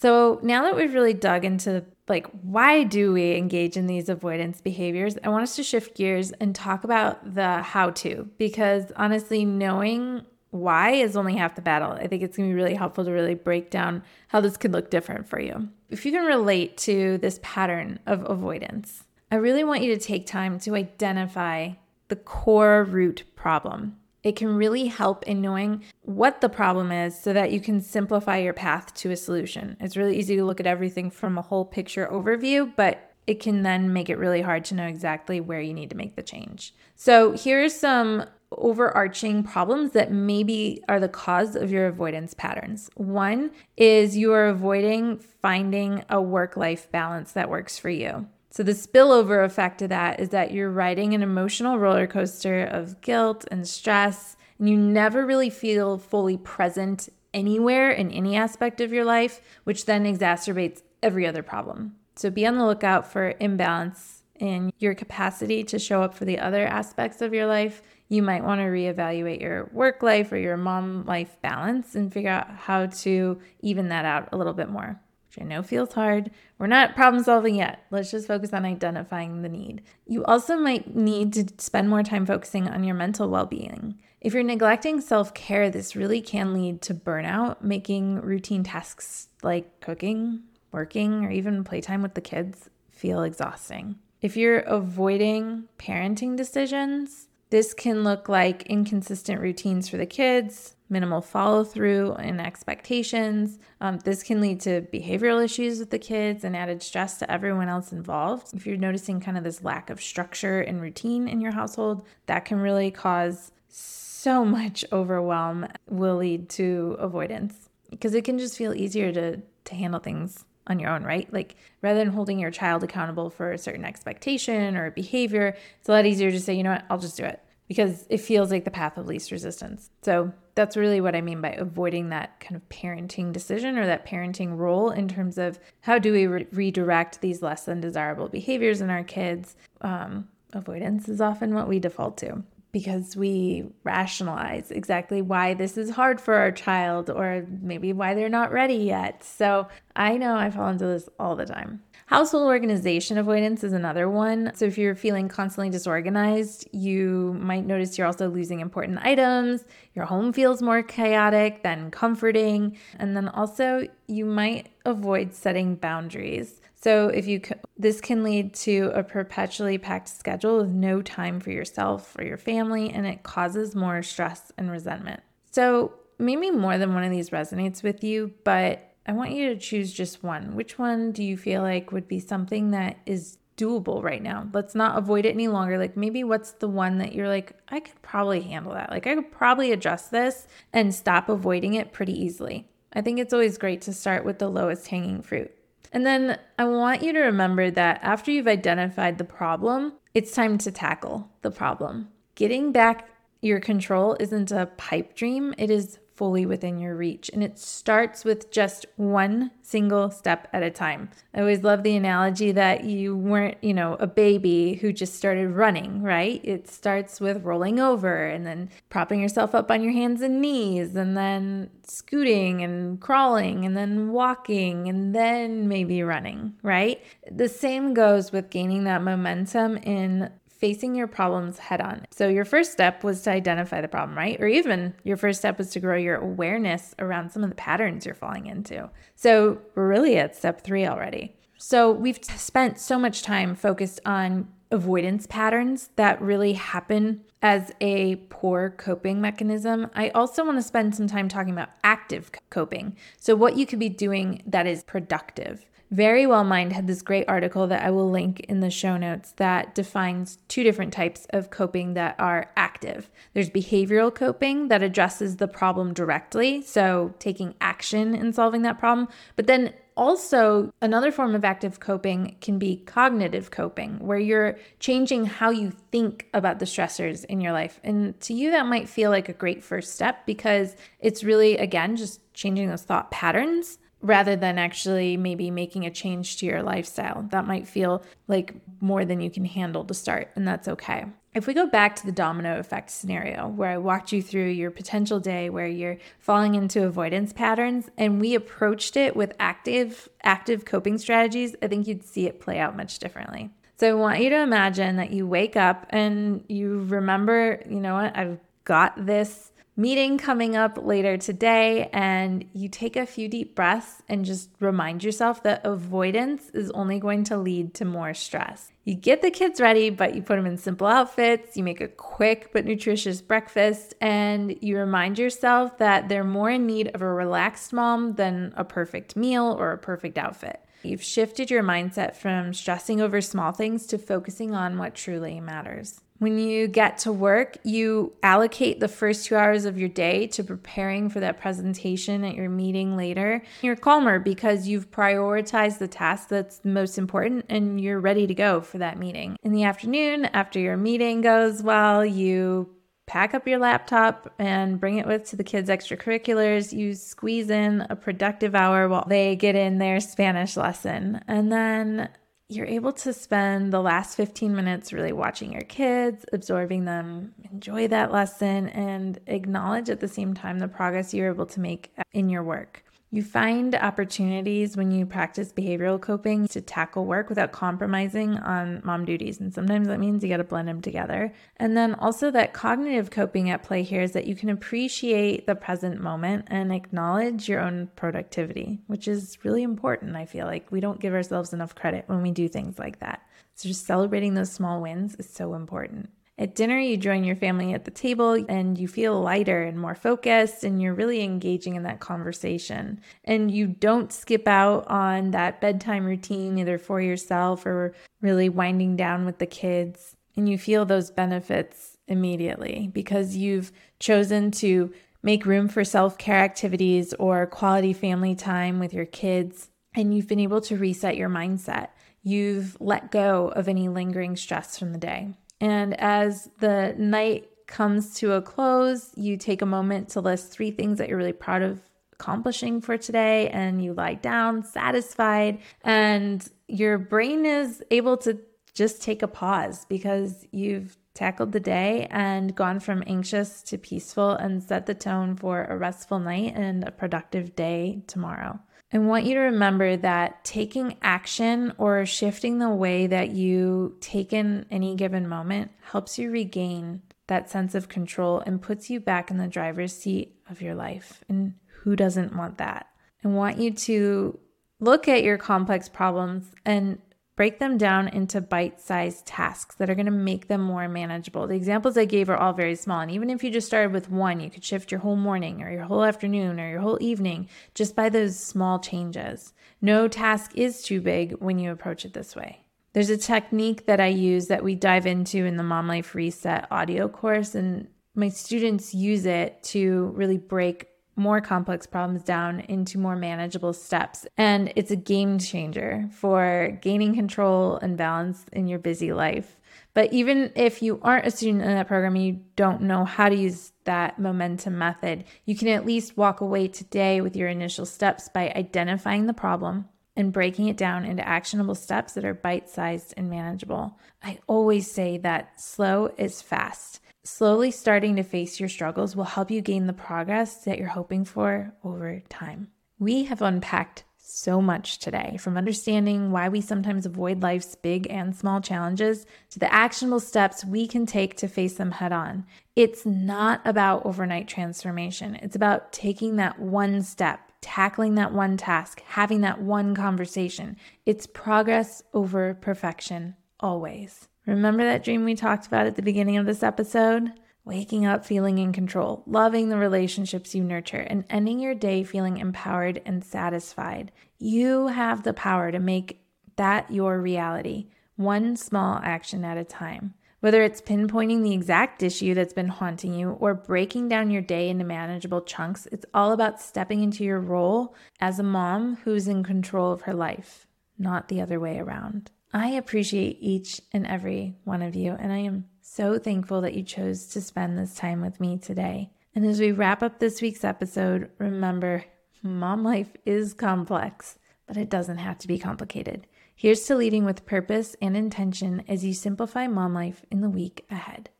So, 0.00 0.38
now 0.42 0.62
that 0.62 0.76
we've 0.76 0.94
really 0.94 1.14
dug 1.14 1.44
into 1.44 1.84
like 2.08 2.26
why 2.42 2.82
do 2.84 3.12
we 3.12 3.36
engage 3.36 3.76
in 3.76 3.86
these 3.86 4.08
avoidance 4.08 4.60
behaviors, 4.60 5.16
I 5.22 5.28
want 5.28 5.42
us 5.42 5.56
to 5.56 5.62
shift 5.62 5.96
gears 5.96 6.32
and 6.40 6.54
talk 6.54 6.84
about 6.84 7.34
the 7.34 7.62
how 7.62 7.90
to 8.02 8.28
because 8.38 8.92
honestly, 8.96 9.44
knowing 9.44 10.24
why 10.50 10.90
is 10.92 11.16
only 11.16 11.36
half 11.36 11.54
the 11.54 11.62
battle. 11.62 11.92
I 11.92 12.06
think 12.06 12.22
it's 12.22 12.36
going 12.36 12.48
to 12.48 12.52
be 12.52 12.60
really 12.60 12.74
helpful 12.74 13.04
to 13.04 13.12
really 13.12 13.34
break 13.34 13.70
down 13.70 14.02
how 14.28 14.40
this 14.40 14.56
could 14.56 14.72
look 14.72 14.90
different 14.90 15.28
for 15.28 15.40
you. 15.40 15.68
If 15.88 16.04
you 16.04 16.12
can 16.12 16.24
relate 16.24 16.76
to 16.78 17.18
this 17.18 17.38
pattern 17.42 18.00
of 18.06 18.28
avoidance, 18.28 19.04
I 19.30 19.36
really 19.36 19.64
want 19.64 19.82
you 19.82 19.94
to 19.94 20.00
take 20.00 20.26
time 20.26 20.58
to 20.60 20.74
identify 20.74 21.70
the 22.08 22.16
core 22.16 22.84
root 22.84 23.24
problem. 23.36 23.96
It 24.22 24.36
can 24.36 24.54
really 24.56 24.86
help 24.86 25.22
in 25.22 25.40
knowing 25.40 25.82
what 26.02 26.40
the 26.40 26.48
problem 26.48 26.92
is 26.92 27.18
so 27.18 27.32
that 27.32 27.52
you 27.52 27.60
can 27.60 27.80
simplify 27.80 28.38
your 28.38 28.52
path 28.52 28.92
to 28.94 29.10
a 29.12 29.16
solution. 29.16 29.76
It's 29.80 29.96
really 29.96 30.18
easy 30.18 30.36
to 30.36 30.44
look 30.44 30.60
at 30.60 30.66
everything 30.66 31.10
from 31.10 31.38
a 31.38 31.42
whole 31.42 31.64
picture 31.64 32.08
overview, 32.12 32.70
but 32.76 33.14
it 33.26 33.40
can 33.40 33.62
then 33.62 33.92
make 33.92 34.10
it 34.10 34.18
really 34.18 34.42
hard 34.42 34.64
to 34.66 34.74
know 34.74 34.86
exactly 34.86 35.40
where 35.40 35.60
you 35.60 35.72
need 35.72 35.90
to 35.90 35.96
make 35.96 36.16
the 36.16 36.22
change. 36.22 36.74
So, 36.96 37.32
here's 37.32 37.74
some 37.74 38.24
overarching 38.52 39.42
problems 39.42 39.92
that 39.92 40.10
maybe 40.12 40.82
are 40.88 41.00
the 41.00 41.08
cause 41.08 41.54
of 41.54 41.70
your 41.70 41.86
avoidance 41.86 42.34
patterns. 42.34 42.90
One 42.94 43.50
is 43.76 44.16
you 44.16 44.32
are 44.32 44.48
avoiding 44.48 45.18
finding 45.18 46.04
a 46.10 46.20
work 46.20 46.56
life 46.56 46.90
balance 46.90 47.32
that 47.32 47.48
works 47.48 47.78
for 47.78 47.90
you. 47.90 48.26
So, 48.52 48.64
the 48.64 48.72
spillover 48.72 49.44
effect 49.44 49.80
of 49.80 49.90
that 49.90 50.18
is 50.18 50.30
that 50.30 50.50
you're 50.50 50.70
riding 50.70 51.14
an 51.14 51.22
emotional 51.22 51.78
roller 51.78 52.08
coaster 52.08 52.64
of 52.64 53.00
guilt 53.00 53.44
and 53.48 53.66
stress, 53.66 54.36
and 54.58 54.68
you 54.68 54.76
never 54.76 55.24
really 55.24 55.50
feel 55.50 55.98
fully 55.98 56.36
present 56.36 57.08
anywhere 57.32 57.90
in 57.90 58.10
any 58.10 58.34
aspect 58.34 58.80
of 58.80 58.92
your 58.92 59.04
life, 59.04 59.40
which 59.62 59.86
then 59.86 60.04
exacerbates 60.04 60.82
every 61.00 61.28
other 61.28 61.44
problem. 61.44 61.94
So, 62.16 62.28
be 62.28 62.44
on 62.44 62.58
the 62.58 62.66
lookout 62.66 63.06
for 63.06 63.34
imbalance 63.38 64.24
in 64.40 64.72
your 64.78 64.94
capacity 64.94 65.62
to 65.64 65.78
show 65.78 66.02
up 66.02 66.14
for 66.14 66.24
the 66.24 66.40
other 66.40 66.66
aspects 66.66 67.22
of 67.22 67.32
your 67.32 67.46
life 67.46 67.82
you 68.10 68.22
might 68.22 68.44
want 68.44 68.60
to 68.60 68.64
reevaluate 68.64 69.40
your 69.40 69.70
work 69.72 70.02
life 70.02 70.32
or 70.32 70.36
your 70.36 70.56
mom 70.56 71.06
life 71.06 71.38
balance 71.42 71.94
and 71.94 72.12
figure 72.12 72.28
out 72.28 72.50
how 72.50 72.86
to 72.86 73.40
even 73.60 73.88
that 73.88 74.04
out 74.04 74.28
a 74.32 74.36
little 74.36 74.52
bit 74.52 74.68
more, 74.68 75.00
which 75.28 75.40
I 75.40 75.46
know 75.46 75.62
feels 75.62 75.92
hard. 75.92 76.32
We're 76.58 76.66
not 76.66 76.96
problem 76.96 77.22
solving 77.22 77.54
yet. 77.54 77.84
Let's 77.92 78.10
just 78.10 78.26
focus 78.26 78.52
on 78.52 78.64
identifying 78.64 79.42
the 79.42 79.48
need. 79.48 79.82
You 80.06 80.24
also 80.24 80.56
might 80.56 80.94
need 80.94 81.32
to 81.34 81.46
spend 81.58 81.88
more 81.88 82.02
time 82.02 82.26
focusing 82.26 82.68
on 82.68 82.82
your 82.82 82.96
mental 82.96 83.30
well 83.30 83.46
being. 83.46 83.96
If 84.20 84.34
you're 84.34 84.42
neglecting 84.42 85.00
self 85.00 85.32
care, 85.32 85.70
this 85.70 85.94
really 85.94 86.20
can 86.20 86.52
lead 86.52 86.82
to 86.82 86.94
burnout, 86.94 87.62
making 87.62 88.20
routine 88.20 88.64
tasks 88.64 89.28
like 89.44 89.80
cooking, 89.80 90.42
working, 90.72 91.24
or 91.24 91.30
even 91.30 91.62
playtime 91.62 92.02
with 92.02 92.14
the 92.14 92.20
kids 92.20 92.68
feel 92.90 93.22
exhausting. 93.22 94.00
If 94.20 94.36
you're 94.36 94.58
avoiding 94.58 95.68
parenting 95.78 96.36
decisions, 96.36 97.28
this 97.50 97.74
can 97.74 98.04
look 98.04 98.28
like 98.28 98.62
inconsistent 98.62 99.40
routines 99.40 99.88
for 99.88 99.96
the 99.96 100.06
kids, 100.06 100.76
minimal 100.88 101.20
follow 101.20 101.64
through 101.64 102.12
and 102.14 102.40
expectations. 102.40 103.58
Um, 103.80 103.98
this 103.98 104.22
can 104.22 104.40
lead 104.40 104.60
to 104.62 104.82
behavioral 104.82 105.44
issues 105.44 105.80
with 105.80 105.90
the 105.90 105.98
kids 105.98 106.44
and 106.44 106.56
added 106.56 106.82
stress 106.82 107.18
to 107.18 107.30
everyone 107.30 107.68
else 107.68 107.92
involved. 107.92 108.54
If 108.54 108.66
you're 108.66 108.76
noticing 108.76 109.20
kind 109.20 109.36
of 109.36 109.44
this 109.44 109.64
lack 109.64 109.90
of 109.90 110.00
structure 110.00 110.60
and 110.60 110.80
routine 110.80 111.28
in 111.28 111.40
your 111.40 111.52
household, 111.52 112.06
that 112.26 112.44
can 112.44 112.60
really 112.60 112.90
cause 112.90 113.52
so 113.68 114.44
much 114.44 114.84
overwhelm, 114.92 115.66
will 115.88 116.16
lead 116.16 116.48
to 116.50 116.96
avoidance 116.98 117.68
because 117.90 118.14
it 118.14 118.24
can 118.24 118.38
just 118.38 118.56
feel 118.56 118.74
easier 118.74 119.12
to, 119.12 119.42
to 119.64 119.74
handle 119.74 120.00
things 120.00 120.44
on 120.66 120.78
your 120.78 120.90
own, 120.90 121.02
right? 121.02 121.30
Like 121.32 121.56
rather 121.82 121.98
than 121.98 122.12
holding 122.12 122.38
your 122.38 122.50
child 122.50 122.82
accountable 122.82 123.30
for 123.30 123.52
a 123.52 123.58
certain 123.58 123.84
expectation 123.84 124.76
or 124.76 124.90
behavior, 124.90 125.56
it's 125.78 125.88
a 125.88 125.92
lot 125.92 126.06
easier 126.06 126.30
to 126.30 126.40
say, 126.40 126.54
you 126.54 126.62
know 126.62 126.72
what, 126.72 126.84
I'll 126.90 126.98
just 126.98 127.16
do 127.16 127.24
it 127.24 127.40
because 127.68 128.04
it 128.10 128.18
feels 128.18 128.50
like 128.50 128.64
the 128.64 128.70
path 128.70 128.98
of 128.98 129.06
least 129.06 129.30
resistance. 129.30 129.90
So 130.02 130.32
that's 130.56 130.76
really 130.76 131.00
what 131.00 131.14
I 131.14 131.20
mean 131.20 131.40
by 131.40 131.50
avoiding 131.50 132.08
that 132.08 132.40
kind 132.40 132.56
of 132.56 132.68
parenting 132.68 133.32
decision 133.32 133.78
or 133.78 133.86
that 133.86 134.06
parenting 134.06 134.58
role 134.58 134.90
in 134.90 135.06
terms 135.06 135.38
of 135.38 135.60
how 135.82 135.98
do 135.98 136.12
we 136.12 136.26
re- 136.26 136.46
redirect 136.50 137.20
these 137.20 137.42
less 137.42 137.64
than 137.66 137.80
desirable 137.80 138.28
behaviors 138.28 138.80
in 138.80 138.90
our 138.90 139.04
kids. 139.04 139.54
Um, 139.82 140.28
avoidance 140.52 141.08
is 141.08 141.20
often 141.20 141.54
what 141.54 141.68
we 141.68 141.78
default 141.78 142.18
to 142.18 142.42
because 142.72 143.16
we 143.16 143.64
rationalize 143.84 144.70
exactly 144.70 145.22
why 145.22 145.54
this 145.54 145.76
is 145.76 145.90
hard 145.90 146.20
for 146.20 146.34
our 146.34 146.52
child 146.52 147.10
or 147.10 147.46
maybe 147.62 147.92
why 147.92 148.14
they're 148.14 148.28
not 148.28 148.52
ready 148.52 148.74
yet. 148.74 149.24
So 149.24 149.68
I 149.96 150.16
know 150.16 150.36
I 150.36 150.50
fall 150.50 150.68
into 150.68 150.86
this 150.86 151.08
all 151.18 151.36
the 151.36 151.46
time. 151.46 151.82
Household 152.10 152.48
organization 152.48 153.18
avoidance 153.18 153.62
is 153.62 153.72
another 153.72 154.08
one. 154.10 154.50
So, 154.56 154.64
if 154.64 154.76
you're 154.76 154.96
feeling 154.96 155.28
constantly 155.28 155.70
disorganized, 155.70 156.68
you 156.72 157.36
might 157.38 157.64
notice 157.64 157.96
you're 157.96 158.06
also 158.08 158.28
losing 158.28 158.58
important 158.58 158.98
items. 159.02 159.64
Your 159.94 160.06
home 160.06 160.32
feels 160.32 160.60
more 160.60 160.82
chaotic 160.82 161.62
than 161.62 161.92
comforting. 161.92 162.76
And 162.98 163.16
then 163.16 163.28
also, 163.28 163.86
you 164.08 164.24
might 164.24 164.70
avoid 164.84 165.34
setting 165.34 165.76
boundaries. 165.76 166.60
So, 166.82 167.08
if 167.08 167.26
you 167.26 167.42
this 167.78 168.00
can 168.00 168.24
lead 168.24 168.54
to 168.54 168.90
a 168.94 169.02
perpetually 169.02 169.76
packed 169.76 170.08
schedule 170.08 170.58
with 170.58 170.70
no 170.70 171.02
time 171.02 171.38
for 171.38 171.50
yourself 171.50 172.16
or 172.18 172.24
your 172.24 172.38
family, 172.38 172.90
and 172.90 173.06
it 173.06 173.22
causes 173.22 173.74
more 173.74 174.02
stress 174.02 174.50
and 174.56 174.70
resentment. 174.70 175.20
So, 175.50 175.92
maybe 176.18 176.50
more 176.50 176.78
than 176.78 176.94
one 176.94 177.04
of 177.04 177.10
these 177.10 177.30
resonates 177.30 177.82
with 177.82 178.02
you, 178.02 178.32
but 178.44 178.94
I 179.06 179.12
want 179.12 179.32
you 179.32 179.48
to 179.48 179.60
choose 179.60 179.92
just 179.92 180.22
one. 180.22 180.54
Which 180.54 180.78
one 180.78 181.12
do 181.12 181.22
you 181.22 181.36
feel 181.36 181.62
like 181.62 181.92
would 181.92 182.08
be 182.08 182.20
something 182.20 182.70
that 182.70 182.98
is 183.06 183.38
doable 183.56 184.02
right 184.02 184.22
now? 184.22 184.48
Let's 184.52 184.74
not 184.74 184.96
avoid 184.96 185.26
it 185.26 185.34
any 185.34 185.48
longer. 185.48 185.78
Like 185.78 185.96
maybe 185.96 186.24
what's 186.24 186.52
the 186.52 186.68
one 186.68 186.98
that 186.98 187.14
you're 187.14 187.28
like, 187.28 187.54
I 187.68 187.80
could 187.80 188.00
probably 188.02 188.40
handle 188.40 188.72
that. 188.74 188.90
Like 188.90 189.06
I 189.06 189.14
could 189.14 189.32
probably 189.32 189.72
adjust 189.72 190.10
this 190.10 190.46
and 190.72 190.94
stop 190.94 191.28
avoiding 191.28 191.74
it 191.74 191.92
pretty 191.92 192.18
easily. 192.18 192.68
I 192.92 193.00
think 193.00 193.18
it's 193.18 193.32
always 193.32 193.58
great 193.58 193.82
to 193.82 193.92
start 193.92 194.24
with 194.24 194.38
the 194.38 194.48
lowest 194.48 194.88
hanging 194.88 195.22
fruit. 195.22 195.52
And 195.92 196.06
then 196.06 196.38
I 196.58 196.64
want 196.64 197.02
you 197.02 197.12
to 197.12 197.20
remember 197.20 197.70
that 197.70 198.00
after 198.02 198.30
you've 198.30 198.48
identified 198.48 199.18
the 199.18 199.24
problem, 199.24 199.94
it's 200.14 200.32
time 200.32 200.58
to 200.58 200.70
tackle 200.70 201.30
the 201.42 201.50
problem. 201.50 202.08
Getting 202.34 202.72
back 202.72 203.08
your 203.40 203.60
control 203.60 204.16
isn't 204.20 204.52
a 204.52 204.66
pipe 204.66 205.14
dream, 205.14 205.54
it 205.56 205.70
is 205.70 205.98
fully 206.20 206.44
within 206.44 206.78
your 206.78 206.94
reach. 206.94 207.30
And 207.32 207.42
it 207.42 207.58
starts 207.58 208.26
with 208.26 208.50
just 208.50 208.84
one 208.96 209.52
single 209.62 210.10
step 210.10 210.48
at 210.52 210.62
a 210.62 210.70
time. 210.70 211.08
I 211.32 211.40
always 211.40 211.62
love 211.62 211.82
the 211.82 211.96
analogy 211.96 212.52
that 212.52 212.84
you 212.84 213.16
weren't, 213.16 213.56
you 213.62 213.72
know, 213.72 213.96
a 213.98 214.06
baby 214.06 214.74
who 214.74 214.92
just 214.92 215.14
started 215.14 215.48
running, 215.48 216.02
right? 216.02 216.38
It 216.44 216.68
starts 216.68 217.22
with 217.22 217.42
rolling 217.42 217.80
over 217.80 218.26
and 218.26 218.46
then 218.46 218.68
propping 218.90 219.22
yourself 219.22 219.54
up 219.54 219.70
on 219.70 219.82
your 219.82 219.94
hands 219.94 220.20
and 220.20 220.42
knees 220.42 220.94
and 220.94 221.16
then 221.16 221.70
scooting 221.84 222.62
and 222.62 223.00
crawling 223.00 223.64
and 223.64 223.74
then 223.74 224.12
walking 224.12 224.90
and 224.90 225.14
then 225.14 225.68
maybe 225.68 226.02
running, 226.02 226.52
right? 226.62 227.02
The 227.30 227.48
same 227.48 227.94
goes 227.94 228.30
with 228.30 228.50
gaining 228.50 228.84
that 228.84 229.02
momentum 229.02 229.78
in 229.78 230.30
facing 230.60 230.94
your 230.94 231.06
problems 231.06 231.58
head 231.58 231.80
on. 231.80 232.04
So, 232.10 232.28
your 232.28 232.44
first 232.44 232.70
step 232.70 233.02
was 233.02 233.22
to 233.22 233.30
identify 233.30 233.80
the 233.80 233.88
problem, 233.88 234.16
right? 234.16 234.40
Or 234.40 234.46
even 234.46 234.94
your 235.02 235.16
first 235.16 235.40
step 235.40 235.58
was 235.58 235.70
to 235.70 235.80
grow 235.80 235.96
your 235.96 236.16
awareness 236.16 236.94
around 236.98 237.30
some 237.30 237.42
of 237.42 237.48
the 237.48 237.56
patterns 237.56 238.04
you're 238.04 238.14
falling 238.14 238.46
into. 238.46 238.90
So, 239.16 239.58
we're 239.74 239.88
really 239.88 240.16
at 240.18 240.36
step 240.36 240.62
three 240.62 240.86
already. 240.86 241.34
So, 241.56 241.90
we've 241.90 242.22
spent 242.22 242.78
so 242.78 242.98
much 242.98 243.22
time 243.22 243.54
focused 243.54 244.00
on 244.04 244.48
avoidance 244.70 245.26
patterns 245.26 245.90
that 245.96 246.20
really 246.22 246.52
happen 246.52 247.22
as 247.42 247.72
a 247.80 248.16
poor 248.28 248.70
coping 248.70 249.20
mechanism. 249.20 249.90
I 249.94 250.10
also 250.10 250.44
want 250.44 250.58
to 250.58 250.62
spend 250.62 250.94
some 250.94 251.06
time 251.06 251.28
talking 251.28 251.52
about 251.52 251.70
active 251.82 252.30
coping. 252.50 252.96
So, 253.18 253.34
what 253.34 253.56
you 253.56 253.66
could 253.66 253.78
be 253.78 253.88
doing 253.88 254.42
that 254.46 254.66
is 254.66 254.82
productive. 254.82 255.64
Verywell 255.92 256.46
Mind 256.46 256.72
had 256.72 256.86
this 256.86 257.02
great 257.02 257.24
article 257.26 257.66
that 257.66 257.82
I 257.82 257.90
will 257.90 258.08
link 258.08 258.40
in 258.40 258.60
the 258.60 258.70
show 258.70 258.96
notes 258.96 259.32
that 259.38 259.74
defines 259.74 260.38
two 260.46 260.62
different 260.62 260.92
types 260.92 261.26
of 261.30 261.50
coping 261.50 261.94
that 261.94 262.14
are 262.20 262.52
active. 262.56 263.10
There's 263.34 263.50
behavioral 263.50 264.14
coping 264.14 264.68
that 264.68 264.84
addresses 264.84 265.38
the 265.38 265.48
problem 265.48 265.92
directly, 265.92 266.62
so 266.62 267.12
taking 267.18 267.54
action 267.60 268.14
in 268.14 268.32
solving 268.32 268.62
that 268.62 268.78
problem. 268.78 269.08
But 269.34 269.48
then 269.48 269.74
also, 269.96 270.72
another 270.80 271.10
form 271.10 271.34
of 271.34 271.44
active 271.44 271.80
coping 271.80 272.36
can 272.40 272.58
be 272.58 272.76
cognitive 272.86 273.50
coping, 273.50 273.98
where 273.98 274.18
you're 274.18 274.58
changing 274.78 275.26
how 275.26 275.50
you 275.50 275.72
think 275.90 276.28
about 276.32 276.60
the 276.60 276.64
stressors 276.66 277.24
in 277.24 277.40
your 277.40 277.52
life. 277.52 277.80
And 277.82 278.18
to 278.20 278.32
you, 278.32 278.52
that 278.52 278.66
might 278.66 278.88
feel 278.88 279.10
like 279.10 279.28
a 279.28 279.34
great 279.34 279.62
first 279.64 279.92
step 279.92 280.24
because 280.24 280.76
it's 281.00 281.24
really, 281.24 281.58
again, 281.58 281.96
just 281.96 282.20
changing 282.32 282.68
those 282.68 282.84
thought 282.84 283.10
patterns 283.10 283.78
rather 284.02 284.36
than 284.36 284.58
actually 284.58 285.16
maybe 285.16 285.50
making 285.50 285.86
a 285.86 285.90
change 285.90 286.38
to 286.38 286.46
your 286.46 286.62
lifestyle. 286.62 287.26
That 287.30 287.46
might 287.46 287.68
feel 287.68 288.02
like 288.28 288.54
more 288.80 289.04
than 289.04 289.20
you 289.20 289.30
can 289.30 289.44
handle 289.44 289.84
to 289.84 289.94
start, 289.94 290.30
and 290.36 290.46
that's 290.46 290.68
okay. 290.68 291.06
If 291.32 291.46
we 291.46 291.54
go 291.54 291.66
back 291.66 291.94
to 291.96 292.06
the 292.06 292.12
domino 292.12 292.58
effect 292.58 292.90
scenario 292.90 293.46
where 293.46 293.70
I 293.70 293.78
walked 293.78 294.10
you 294.10 294.20
through 294.20 294.48
your 294.48 294.72
potential 294.72 295.20
day 295.20 295.48
where 295.48 295.68
you're 295.68 295.98
falling 296.18 296.56
into 296.56 296.84
avoidance 296.84 297.32
patterns 297.32 297.88
and 297.96 298.20
we 298.20 298.34
approached 298.34 298.96
it 298.96 299.14
with 299.14 299.34
active 299.38 300.08
active 300.24 300.64
coping 300.64 300.98
strategies, 300.98 301.54
I 301.62 301.68
think 301.68 301.86
you'd 301.86 302.04
see 302.04 302.26
it 302.26 302.40
play 302.40 302.58
out 302.58 302.76
much 302.76 302.98
differently. 302.98 303.50
So 303.76 303.90
I 303.90 303.94
want 303.94 304.20
you 304.20 304.30
to 304.30 304.40
imagine 304.40 304.96
that 304.96 305.12
you 305.12 305.24
wake 305.24 305.56
up 305.56 305.86
and 305.90 306.44
you 306.48 306.84
remember, 306.88 307.62
you 307.68 307.80
know 307.80 307.94
what, 307.94 308.16
I've 308.16 308.38
got 308.64 309.06
this 309.06 309.52
meeting 309.80 310.18
coming 310.18 310.56
up 310.56 310.78
later 310.82 311.16
today, 311.16 311.88
and 311.92 312.44
you 312.52 312.68
take 312.68 312.96
a 312.96 313.06
few 313.06 313.28
deep 313.28 313.54
breaths 313.54 314.02
and 314.08 314.24
just 314.24 314.50
remind 314.60 315.02
yourself 315.02 315.42
that 315.42 315.64
avoidance 315.64 316.50
is 316.50 316.70
only 316.72 316.98
going 316.98 317.24
to 317.24 317.38
lead 317.38 317.72
to 317.74 317.84
more 317.86 318.12
stress. 318.12 318.70
You 318.84 318.94
get 318.94 319.22
the 319.22 319.30
kids 319.30 319.60
ready, 319.60 319.88
but 319.88 320.14
you 320.14 320.22
put 320.22 320.36
them 320.36 320.46
in 320.46 320.58
simple 320.58 320.86
outfits, 320.86 321.56
you 321.56 321.62
make 321.62 321.80
a 321.80 321.88
quick 321.88 322.50
but 322.52 322.66
nutritious 322.66 323.22
breakfast, 323.22 323.94
and 324.00 324.54
you 324.60 324.76
remind 324.76 325.18
yourself 325.18 325.78
that 325.78 326.08
they're 326.08 326.24
more 326.24 326.50
in 326.50 326.66
need 326.66 326.88
of 326.88 327.00
a 327.00 327.06
relaxed 327.06 327.72
mom 327.72 328.14
than 328.16 328.52
a 328.56 328.64
perfect 328.64 329.16
meal 329.16 329.56
or 329.58 329.72
a 329.72 329.78
perfect 329.78 330.18
outfit. 330.18 330.60
You've 330.82 331.02
shifted 331.02 331.50
your 331.50 331.62
mindset 331.62 332.16
from 332.16 332.52
stressing 332.52 333.00
over 333.00 333.20
small 333.20 333.52
things 333.52 333.86
to 333.86 333.98
focusing 333.98 334.54
on 334.54 334.78
what 334.78 334.94
truly 334.94 335.40
matters. 335.40 336.00
When 336.20 336.36
you 336.36 336.68
get 336.68 336.98
to 336.98 337.12
work, 337.12 337.56
you 337.64 338.12
allocate 338.22 338.78
the 338.78 338.88
first 338.88 339.24
two 339.24 339.36
hours 339.36 339.64
of 339.64 339.78
your 339.78 339.88
day 339.88 340.26
to 340.26 340.44
preparing 340.44 341.08
for 341.08 341.18
that 341.20 341.40
presentation 341.40 342.24
at 342.24 342.34
your 342.34 342.50
meeting 342.50 342.94
later. 342.94 343.42
You're 343.62 343.74
calmer 343.74 344.18
because 344.18 344.68
you've 344.68 344.90
prioritized 344.90 345.78
the 345.78 345.88
task 345.88 346.28
that's 346.28 346.60
most 346.62 346.98
important 346.98 347.46
and 347.48 347.80
you're 347.80 348.00
ready 348.00 348.26
to 348.26 348.34
go 348.34 348.60
for 348.60 348.76
that 348.76 348.98
meeting. 348.98 349.38
In 349.42 349.52
the 349.52 349.64
afternoon, 349.64 350.26
after 350.26 350.58
your 350.60 350.76
meeting 350.76 351.22
goes 351.22 351.62
well, 351.62 352.04
you 352.04 352.68
pack 353.06 353.32
up 353.32 353.48
your 353.48 353.58
laptop 353.58 354.30
and 354.38 354.78
bring 354.78 354.98
it 354.98 355.06
with 355.06 355.24
to 355.30 355.36
the 355.36 355.42
kids' 355.42 355.70
extracurriculars. 355.70 356.70
You 356.70 356.94
squeeze 356.94 357.48
in 357.48 357.86
a 357.88 357.96
productive 357.96 358.54
hour 358.54 358.90
while 358.90 359.06
they 359.08 359.36
get 359.36 359.56
in 359.56 359.78
their 359.78 360.00
Spanish 360.00 360.54
lesson. 360.56 361.24
And 361.26 361.50
then 361.50 362.10
you're 362.50 362.66
able 362.66 362.92
to 362.92 363.12
spend 363.12 363.72
the 363.72 363.80
last 363.80 364.16
15 364.16 364.54
minutes 364.54 364.92
really 364.92 365.12
watching 365.12 365.52
your 365.52 365.62
kids, 365.62 366.24
absorbing 366.32 366.84
them, 366.84 367.32
enjoy 367.52 367.86
that 367.88 368.10
lesson, 368.10 368.68
and 368.70 369.20
acknowledge 369.26 369.88
at 369.88 370.00
the 370.00 370.08
same 370.08 370.34
time 370.34 370.58
the 370.58 370.68
progress 370.68 371.14
you're 371.14 371.32
able 371.32 371.46
to 371.46 371.60
make 371.60 371.92
in 372.12 372.28
your 372.28 372.42
work. 372.42 372.84
You 373.12 373.24
find 373.24 373.74
opportunities 373.74 374.76
when 374.76 374.92
you 374.92 375.04
practice 375.04 375.52
behavioral 375.52 376.00
coping 376.00 376.46
to 376.46 376.60
tackle 376.60 377.06
work 377.06 377.28
without 377.28 377.50
compromising 377.50 378.38
on 378.38 378.82
mom 378.84 379.04
duties. 379.04 379.40
And 379.40 379.52
sometimes 379.52 379.88
that 379.88 379.98
means 379.98 380.22
you 380.22 380.28
got 380.28 380.36
to 380.36 380.44
blend 380.44 380.68
them 380.68 380.80
together. 380.80 381.32
And 381.56 381.76
then 381.76 381.96
also, 381.96 382.30
that 382.30 382.52
cognitive 382.52 383.10
coping 383.10 383.50
at 383.50 383.64
play 383.64 383.82
here 383.82 384.02
is 384.02 384.12
that 384.12 384.28
you 384.28 384.36
can 384.36 384.48
appreciate 384.48 385.48
the 385.48 385.56
present 385.56 386.00
moment 386.00 386.44
and 386.46 386.72
acknowledge 386.72 387.48
your 387.48 387.60
own 387.60 387.90
productivity, 387.96 388.80
which 388.86 389.08
is 389.08 389.38
really 389.42 389.64
important. 389.64 390.14
I 390.14 390.24
feel 390.24 390.46
like 390.46 390.70
we 390.70 390.78
don't 390.78 391.00
give 391.00 391.12
ourselves 391.12 391.52
enough 391.52 391.74
credit 391.74 392.04
when 392.06 392.22
we 392.22 392.30
do 392.30 392.48
things 392.48 392.78
like 392.78 393.00
that. 393.00 393.22
So, 393.56 393.68
just 393.68 393.86
celebrating 393.86 394.34
those 394.34 394.52
small 394.52 394.80
wins 394.80 395.16
is 395.16 395.28
so 395.28 395.54
important. 395.54 396.10
At 396.40 396.54
dinner, 396.54 396.78
you 396.78 396.96
join 396.96 397.22
your 397.22 397.36
family 397.36 397.74
at 397.74 397.84
the 397.84 397.90
table 397.90 398.32
and 398.48 398.78
you 398.78 398.88
feel 398.88 399.20
lighter 399.20 399.62
and 399.62 399.78
more 399.78 399.94
focused, 399.94 400.64
and 400.64 400.80
you're 400.80 400.94
really 400.94 401.22
engaging 401.22 401.74
in 401.74 401.82
that 401.82 402.00
conversation. 402.00 403.02
And 403.24 403.50
you 403.50 403.66
don't 403.66 404.10
skip 404.10 404.48
out 404.48 404.86
on 404.88 405.32
that 405.32 405.60
bedtime 405.60 406.06
routine, 406.06 406.56
either 406.56 406.78
for 406.78 406.98
yourself 406.98 407.66
or 407.66 407.94
really 408.22 408.48
winding 408.48 408.96
down 408.96 409.26
with 409.26 409.38
the 409.38 409.44
kids. 409.44 410.16
And 410.34 410.48
you 410.48 410.56
feel 410.56 410.86
those 410.86 411.10
benefits 411.10 411.98
immediately 412.08 412.90
because 412.90 413.36
you've 413.36 413.70
chosen 413.98 414.50
to 414.52 414.94
make 415.22 415.44
room 415.44 415.68
for 415.68 415.84
self 415.84 416.16
care 416.16 416.42
activities 416.42 417.12
or 417.18 417.46
quality 417.48 417.92
family 417.92 418.34
time 418.34 418.78
with 418.78 418.94
your 418.94 419.04
kids. 419.04 419.68
And 419.94 420.16
you've 420.16 420.28
been 420.28 420.40
able 420.40 420.62
to 420.62 420.78
reset 420.78 421.18
your 421.18 421.28
mindset. 421.28 421.88
You've 422.22 422.78
let 422.80 423.10
go 423.10 423.48
of 423.48 423.68
any 423.68 423.90
lingering 423.90 424.36
stress 424.36 424.78
from 424.78 424.92
the 424.92 424.98
day. 424.98 425.34
And 425.60 425.98
as 426.00 426.48
the 426.58 426.94
night 426.98 427.48
comes 427.66 428.14
to 428.14 428.32
a 428.32 428.42
close, 428.42 429.10
you 429.16 429.36
take 429.36 429.62
a 429.62 429.66
moment 429.66 430.08
to 430.10 430.20
list 430.20 430.52
three 430.52 430.70
things 430.70 430.98
that 430.98 431.08
you're 431.08 431.18
really 431.18 431.32
proud 431.32 431.62
of 431.62 431.80
accomplishing 432.12 432.80
for 432.80 432.98
today, 432.98 433.48
and 433.48 433.82
you 433.82 433.94
lie 433.94 434.14
down 434.14 434.62
satisfied, 434.62 435.58
and 435.82 436.46
your 436.68 436.98
brain 436.98 437.46
is 437.46 437.82
able 437.90 438.16
to 438.18 438.38
just 438.74 439.02
take 439.02 439.22
a 439.22 439.28
pause 439.28 439.86
because 439.86 440.46
you've 440.52 440.96
tackled 441.14 441.52
the 441.52 441.60
day 441.60 442.06
and 442.10 442.54
gone 442.54 442.78
from 442.78 443.02
anxious 443.06 443.62
to 443.62 443.76
peaceful 443.76 444.30
and 444.30 444.62
set 444.62 444.86
the 444.86 444.94
tone 444.94 445.36
for 445.36 445.64
a 445.64 445.76
restful 445.76 446.18
night 446.18 446.52
and 446.54 446.86
a 446.86 446.90
productive 446.90 447.56
day 447.56 448.02
tomorrow. 448.06 448.60
I 448.92 448.98
want 448.98 449.24
you 449.24 449.34
to 449.34 449.40
remember 449.40 449.96
that 449.96 450.44
taking 450.44 450.96
action 451.00 451.72
or 451.78 452.04
shifting 452.06 452.58
the 452.58 452.70
way 452.70 453.06
that 453.06 453.30
you 453.30 453.96
take 454.00 454.32
in 454.32 454.66
any 454.70 454.96
given 454.96 455.28
moment 455.28 455.70
helps 455.82 456.18
you 456.18 456.30
regain 456.30 457.02
that 457.28 457.48
sense 457.48 457.76
of 457.76 457.88
control 457.88 458.40
and 458.40 458.60
puts 458.60 458.90
you 458.90 458.98
back 458.98 459.30
in 459.30 459.38
the 459.38 459.46
driver's 459.46 459.96
seat 459.96 460.34
of 460.48 460.60
your 460.60 460.74
life. 460.74 461.22
And 461.28 461.54
who 461.82 461.94
doesn't 461.94 462.34
want 462.34 462.58
that? 462.58 462.88
I 463.24 463.28
want 463.28 463.58
you 463.58 463.70
to 463.70 464.38
look 464.80 465.06
at 465.06 465.22
your 465.22 465.38
complex 465.38 465.88
problems 465.88 466.50
and 466.64 466.98
break 467.40 467.58
them 467.58 467.78
down 467.78 468.06
into 468.06 468.38
bite 468.38 468.78
sized 468.78 469.24
tasks 469.24 469.74
that 469.76 469.88
are 469.88 469.94
going 469.94 470.04
to 470.04 470.12
make 470.12 470.46
them 470.48 470.60
more 470.60 470.86
manageable. 470.86 471.46
The 471.46 471.54
examples 471.54 471.96
I 471.96 472.04
gave 472.04 472.28
are 472.28 472.36
all 472.36 472.52
very 472.52 472.74
small. 472.74 473.00
And 473.00 473.10
even 473.10 473.30
if 473.30 473.42
you 473.42 473.50
just 473.50 473.66
started 473.66 473.94
with 473.94 474.10
one, 474.10 474.40
you 474.40 474.50
could 474.50 474.62
shift 474.62 474.92
your 474.92 475.00
whole 475.00 475.16
morning 475.16 475.62
or 475.62 475.72
your 475.72 475.84
whole 475.84 476.04
afternoon 476.04 476.60
or 476.60 476.68
your 476.68 476.80
whole 476.80 476.98
evening 477.00 477.48
just 477.72 477.96
by 477.96 478.10
those 478.10 478.38
small 478.38 478.78
changes. 478.78 479.54
No 479.80 480.06
task 480.06 480.52
is 480.54 480.82
too 480.82 481.00
big 481.00 481.32
when 481.38 481.58
you 481.58 481.72
approach 481.72 482.04
it 482.04 482.12
this 482.12 482.36
way. 482.36 482.62
There's 482.92 483.08
a 483.08 483.16
technique 483.16 483.86
that 483.86 484.00
I 484.00 484.08
use 484.08 484.48
that 484.48 484.62
we 484.62 484.74
dive 484.74 485.06
into 485.06 485.46
in 485.46 485.56
the 485.56 485.62
Mom 485.62 485.88
Life 485.88 486.14
Reset 486.14 486.66
audio 486.70 487.08
course, 487.08 487.54
and 487.54 487.88
my 488.14 488.28
students 488.28 488.92
use 488.92 489.24
it 489.24 489.62
to 489.62 490.12
really 490.14 490.36
break 490.36 490.89
more 491.20 491.40
complex 491.42 491.86
problems 491.86 492.24
down 492.24 492.60
into 492.60 492.98
more 492.98 493.14
manageable 493.14 493.74
steps. 493.74 494.26
And 494.38 494.72
it's 494.74 494.90
a 494.90 494.96
game 494.96 495.38
changer 495.38 496.08
for 496.10 496.78
gaining 496.80 497.14
control 497.14 497.76
and 497.76 497.96
balance 497.96 498.46
in 498.52 498.66
your 498.66 498.78
busy 498.78 499.12
life. 499.12 499.60
But 499.92 500.12
even 500.14 500.50
if 500.56 500.82
you 500.82 500.98
aren't 501.02 501.26
a 501.26 501.30
student 501.30 501.62
in 501.62 501.68
that 501.68 501.88
program 501.88 502.14
and 502.14 502.24
you 502.24 502.40
don't 502.56 502.82
know 502.82 503.04
how 503.04 503.28
to 503.28 503.36
use 503.36 503.72
that 503.84 504.18
momentum 504.18 504.78
method, 504.78 505.24
you 505.44 505.56
can 505.56 505.68
at 505.68 505.84
least 505.84 506.16
walk 506.16 506.40
away 506.40 506.68
today 506.68 507.20
with 507.20 507.36
your 507.36 507.48
initial 507.48 507.84
steps 507.84 508.30
by 508.32 508.52
identifying 508.56 509.26
the 509.26 509.34
problem 509.34 509.86
and 510.16 510.32
breaking 510.32 510.68
it 510.68 510.76
down 510.76 511.04
into 511.04 511.26
actionable 511.26 511.74
steps 511.74 512.14
that 512.14 512.24
are 512.24 512.34
bite 512.34 512.68
sized 512.68 513.12
and 513.16 513.28
manageable. 513.28 513.98
I 514.22 514.38
always 514.46 514.90
say 514.90 515.18
that 515.18 515.60
slow 515.60 516.10
is 516.16 516.40
fast. 516.40 517.00
Slowly 517.22 517.70
starting 517.70 518.16
to 518.16 518.22
face 518.22 518.58
your 518.58 518.70
struggles 518.70 519.14
will 519.14 519.24
help 519.24 519.50
you 519.50 519.60
gain 519.60 519.86
the 519.86 519.92
progress 519.92 520.64
that 520.64 520.78
you're 520.78 520.88
hoping 520.88 521.26
for 521.26 521.74
over 521.84 522.22
time. 522.30 522.68
We 522.98 523.24
have 523.24 523.42
unpacked 523.42 524.04
so 524.16 524.62
much 524.62 524.98
today 524.98 525.36
from 525.38 525.58
understanding 525.58 526.30
why 526.30 526.48
we 526.48 526.62
sometimes 526.62 527.04
avoid 527.04 527.42
life's 527.42 527.74
big 527.74 528.06
and 528.08 528.34
small 528.34 528.62
challenges 528.62 529.26
to 529.50 529.58
the 529.58 529.72
actionable 529.72 530.20
steps 530.20 530.64
we 530.64 530.86
can 530.86 531.04
take 531.04 531.36
to 531.36 531.48
face 531.48 531.74
them 531.74 531.90
head 531.90 532.12
on. 532.12 532.46
It's 532.74 533.04
not 533.04 533.60
about 533.66 534.06
overnight 534.06 534.48
transformation, 534.48 535.34
it's 535.36 535.56
about 535.56 535.92
taking 535.92 536.36
that 536.36 536.58
one 536.58 537.02
step. 537.02 537.40
Tackling 537.60 538.14
that 538.14 538.32
one 538.32 538.56
task, 538.56 539.02
having 539.04 539.42
that 539.42 539.60
one 539.60 539.94
conversation. 539.94 540.78
It's 541.04 541.26
progress 541.26 542.02
over 542.14 542.54
perfection, 542.54 543.36
always. 543.60 544.29
Remember 544.50 544.82
that 544.82 545.04
dream 545.04 545.24
we 545.24 545.36
talked 545.36 545.68
about 545.68 545.86
at 545.86 545.94
the 545.94 546.02
beginning 546.02 546.36
of 546.36 546.44
this 546.44 546.64
episode? 546.64 547.30
Waking 547.64 548.04
up 548.04 548.26
feeling 548.26 548.58
in 548.58 548.72
control, 548.72 549.22
loving 549.24 549.68
the 549.68 549.76
relationships 549.76 550.56
you 550.56 550.64
nurture, 550.64 550.98
and 550.98 551.24
ending 551.30 551.60
your 551.60 551.76
day 551.76 552.02
feeling 552.02 552.38
empowered 552.38 553.00
and 553.06 553.24
satisfied. 553.24 554.10
You 554.40 554.88
have 554.88 555.22
the 555.22 555.32
power 555.32 555.70
to 555.70 555.78
make 555.78 556.24
that 556.56 556.90
your 556.90 557.20
reality, 557.20 557.90
one 558.16 558.56
small 558.56 558.98
action 559.04 559.44
at 559.44 559.56
a 559.56 559.62
time. 559.62 560.14
Whether 560.40 560.64
it's 560.64 560.80
pinpointing 560.80 561.44
the 561.44 561.54
exact 561.54 562.02
issue 562.02 562.34
that's 562.34 562.52
been 562.52 562.70
haunting 562.70 563.14
you 563.14 563.30
or 563.30 563.54
breaking 563.54 564.08
down 564.08 564.32
your 564.32 564.42
day 564.42 564.68
into 564.68 564.84
manageable 564.84 565.42
chunks, 565.42 565.86
it's 565.92 566.06
all 566.12 566.32
about 566.32 566.60
stepping 566.60 567.04
into 567.04 567.22
your 567.22 567.38
role 567.38 567.94
as 568.18 568.40
a 568.40 568.42
mom 568.42 568.96
who's 569.04 569.28
in 569.28 569.44
control 569.44 569.92
of 569.92 570.02
her 570.02 570.14
life, 570.14 570.66
not 570.98 571.28
the 571.28 571.40
other 571.40 571.60
way 571.60 571.78
around. 571.78 572.32
I 572.52 572.70
appreciate 572.70 573.38
each 573.40 573.80
and 573.92 574.06
every 574.06 574.56
one 574.64 574.82
of 574.82 574.96
you, 574.96 575.12
and 575.12 575.32
I 575.32 575.38
am 575.38 575.66
so 575.82 576.18
thankful 576.18 576.60
that 576.62 576.74
you 576.74 576.82
chose 576.82 577.26
to 577.28 577.40
spend 577.40 577.78
this 577.78 577.94
time 577.94 578.20
with 578.20 578.40
me 578.40 578.58
today. 578.58 579.10
And 579.34 579.46
as 579.46 579.60
we 579.60 579.70
wrap 579.70 580.02
up 580.02 580.18
this 580.18 580.42
week's 580.42 580.64
episode, 580.64 581.30
remember 581.38 582.04
mom 582.42 582.82
life 582.82 583.10
is 583.24 583.54
complex, 583.54 584.36
but 584.66 584.76
it 584.76 584.90
doesn't 584.90 585.18
have 585.18 585.38
to 585.38 585.48
be 585.48 585.58
complicated. 585.58 586.26
Here's 586.56 586.82
to 586.86 586.96
leading 586.96 587.24
with 587.24 587.46
purpose 587.46 587.94
and 588.02 588.16
intention 588.16 588.82
as 588.88 589.04
you 589.04 589.14
simplify 589.14 589.68
mom 589.68 589.94
life 589.94 590.24
in 590.30 590.40
the 590.40 590.50
week 590.50 590.84
ahead. 590.90 591.30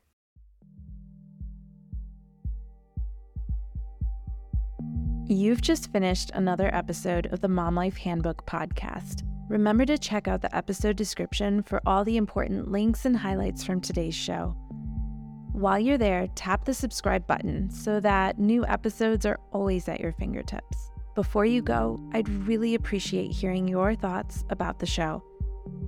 You've 5.27 5.61
just 5.61 5.93
finished 5.93 6.31
another 6.35 6.75
episode 6.75 7.27
of 7.27 7.41
the 7.41 7.49
Mom 7.49 7.75
Life 7.75 7.97
Handbook 7.99 8.47
podcast. 8.47 9.23
Remember 9.51 9.85
to 9.85 9.99
check 9.99 10.29
out 10.29 10.43
the 10.43 10.57
episode 10.57 10.95
description 10.95 11.65
for 11.65 11.83
all 11.85 12.05
the 12.05 12.17
important 12.17 12.71
links 12.71 13.05
and 13.05 13.17
highlights 13.17 13.65
from 13.65 13.81
today's 13.81 14.15
show. 14.15 14.55
While 15.51 15.81
you're 15.81 15.99
there, 15.99 16.29
tap 16.37 16.65
the 16.65 16.73
subscribe 16.73 17.27
button 17.27 17.69
so 17.69 17.99
that 17.99 18.39
new 18.39 18.65
episodes 18.67 19.27
are 19.27 19.41
always 19.51 19.89
at 19.89 19.99
your 19.99 20.13
fingertips. 20.13 20.93
Before 21.17 21.45
you 21.45 21.63
go, 21.63 21.99
I'd 22.13 22.29
really 22.29 22.77
appreciate 22.77 23.33
hearing 23.33 23.67
your 23.67 23.97
thoughts 23.97 24.45
about 24.51 24.79
the 24.79 24.87
show. 24.87 25.21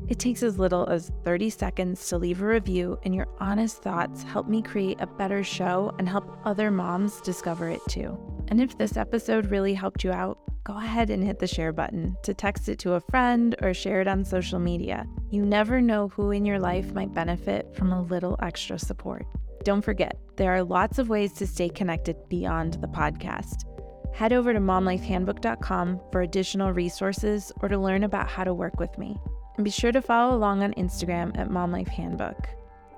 It 0.08 0.18
takes 0.18 0.42
as 0.42 0.58
little 0.58 0.86
as 0.88 1.10
30 1.24 1.48
seconds 1.50 2.06
to 2.08 2.18
leave 2.18 2.42
a 2.42 2.46
review, 2.46 2.98
and 3.04 3.14
your 3.14 3.28
honest 3.40 3.82
thoughts 3.82 4.22
help 4.22 4.46
me 4.46 4.60
create 4.60 5.00
a 5.00 5.06
better 5.06 5.42
show 5.42 5.94
and 5.98 6.08
help 6.08 6.38
other 6.44 6.70
moms 6.70 7.20
discover 7.22 7.68
it 7.68 7.80
too. 7.88 8.18
And 8.48 8.60
if 8.60 8.76
this 8.76 8.96
episode 8.96 9.50
really 9.50 9.72
helped 9.72 10.04
you 10.04 10.12
out, 10.12 10.38
go 10.64 10.76
ahead 10.76 11.08
and 11.08 11.24
hit 11.24 11.38
the 11.38 11.46
share 11.46 11.72
button 11.72 12.16
to 12.24 12.34
text 12.34 12.68
it 12.68 12.78
to 12.80 12.94
a 12.94 13.00
friend 13.00 13.54
or 13.62 13.72
share 13.72 14.00
it 14.00 14.08
on 14.08 14.24
social 14.24 14.58
media. 14.58 15.06
You 15.30 15.46
never 15.46 15.80
know 15.80 16.08
who 16.08 16.30
in 16.30 16.44
your 16.44 16.58
life 16.58 16.92
might 16.92 17.14
benefit 17.14 17.74
from 17.74 17.92
a 17.92 18.02
little 18.02 18.36
extra 18.42 18.78
support. 18.78 19.24
Don't 19.64 19.82
forget, 19.82 20.18
there 20.36 20.52
are 20.54 20.62
lots 20.62 20.98
of 20.98 21.08
ways 21.08 21.32
to 21.34 21.46
stay 21.46 21.68
connected 21.68 22.16
beyond 22.28 22.74
the 22.74 22.88
podcast. 22.88 23.64
Head 24.12 24.32
over 24.32 24.52
to 24.52 24.60
momlifehandbook.com 24.60 26.00
for 26.10 26.20
additional 26.20 26.72
resources 26.72 27.50
or 27.62 27.68
to 27.68 27.78
learn 27.78 28.04
about 28.04 28.28
how 28.28 28.44
to 28.44 28.52
work 28.52 28.78
with 28.78 28.96
me. 28.98 29.16
And 29.56 29.64
be 29.64 29.70
sure 29.70 29.92
to 29.92 30.02
follow 30.02 30.36
along 30.36 30.62
on 30.62 30.72
Instagram 30.74 31.36
at 31.38 31.48
momlifehandbook. 31.48 32.46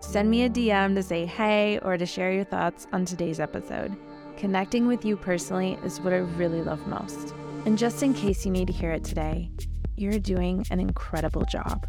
Send 0.01 0.31
me 0.31 0.45
a 0.45 0.51
DM 0.51 0.95
to 0.95 1.03
say 1.03 1.27
hey 1.27 1.79
or 1.81 1.97
to 1.97 2.07
share 2.07 2.33
your 2.33 2.45
thoughts 2.45 2.87
on 2.93 3.05
today's 3.05 3.41
episode. 3.41 3.97
Connecting 4.37 4.87
with 4.87 5.05
you 5.05 5.17
personally 5.17 5.79
is 5.85 6.01
what 6.01 6.13
I 6.13 6.19
really 6.19 6.63
love 6.63 6.87
most. 6.87 7.35
And 7.65 7.79
just 7.79 8.03
in 8.03 8.13
case 8.13 8.45
you 8.45 8.51
need 8.51 8.67
to 8.67 8.73
hear 8.73 8.93
it 8.93 9.05
today, 9.05 9.51
you're 9.97 10.19
doing 10.19 10.67
an 10.71 10.81
incredible 10.81 11.45
job. 11.45 11.87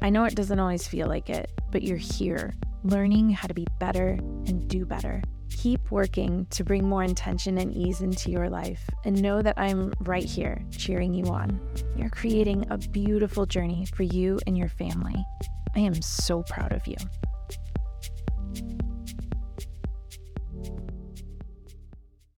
I 0.00 0.10
know 0.10 0.24
it 0.24 0.34
doesn't 0.34 0.60
always 0.60 0.86
feel 0.86 1.08
like 1.08 1.30
it, 1.30 1.50
but 1.70 1.82
you're 1.82 1.96
here, 1.96 2.54
learning 2.84 3.30
how 3.30 3.48
to 3.48 3.54
be 3.54 3.66
better 3.80 4.18
and 4.46 4.68
do 4.68 4.84
better. 4.84 5.22
Keep 5.60 5.90
working 5.90 6.46
to 6.50 6.62
bring 6.62 6.88
more 6.88 7.02
intention 7.02 7.58
and 7.58 7.74
ease 7.74 8.00
into 8.00 8.30
your 8.30 8.48
life, 8.48 8.88
and 9.04 9.20
know 9.20 9.42
that 9.42 9.58
I'm 9.58 9.92
right 9.98 10.24
here 10.24 10.64
cheering 10.70 11.12
you 11.12 11.24
on. 11.24 11.60
You're 11.96 12.10
creating 12.10 12.64
a 12.70 12.78
beautiful 12.78 13.44
journey 13.44 13.84
for 13.92 14.04
you 14.04 14.38
and 14.46 14.56
your 14.56 14.68
family. 14.68 15.16
I 15.74 15.80
am 15.80 16.00
so 16.00 16.44
proud 16.44 16.72
of 16.72 16.86
you. 16.86 16.96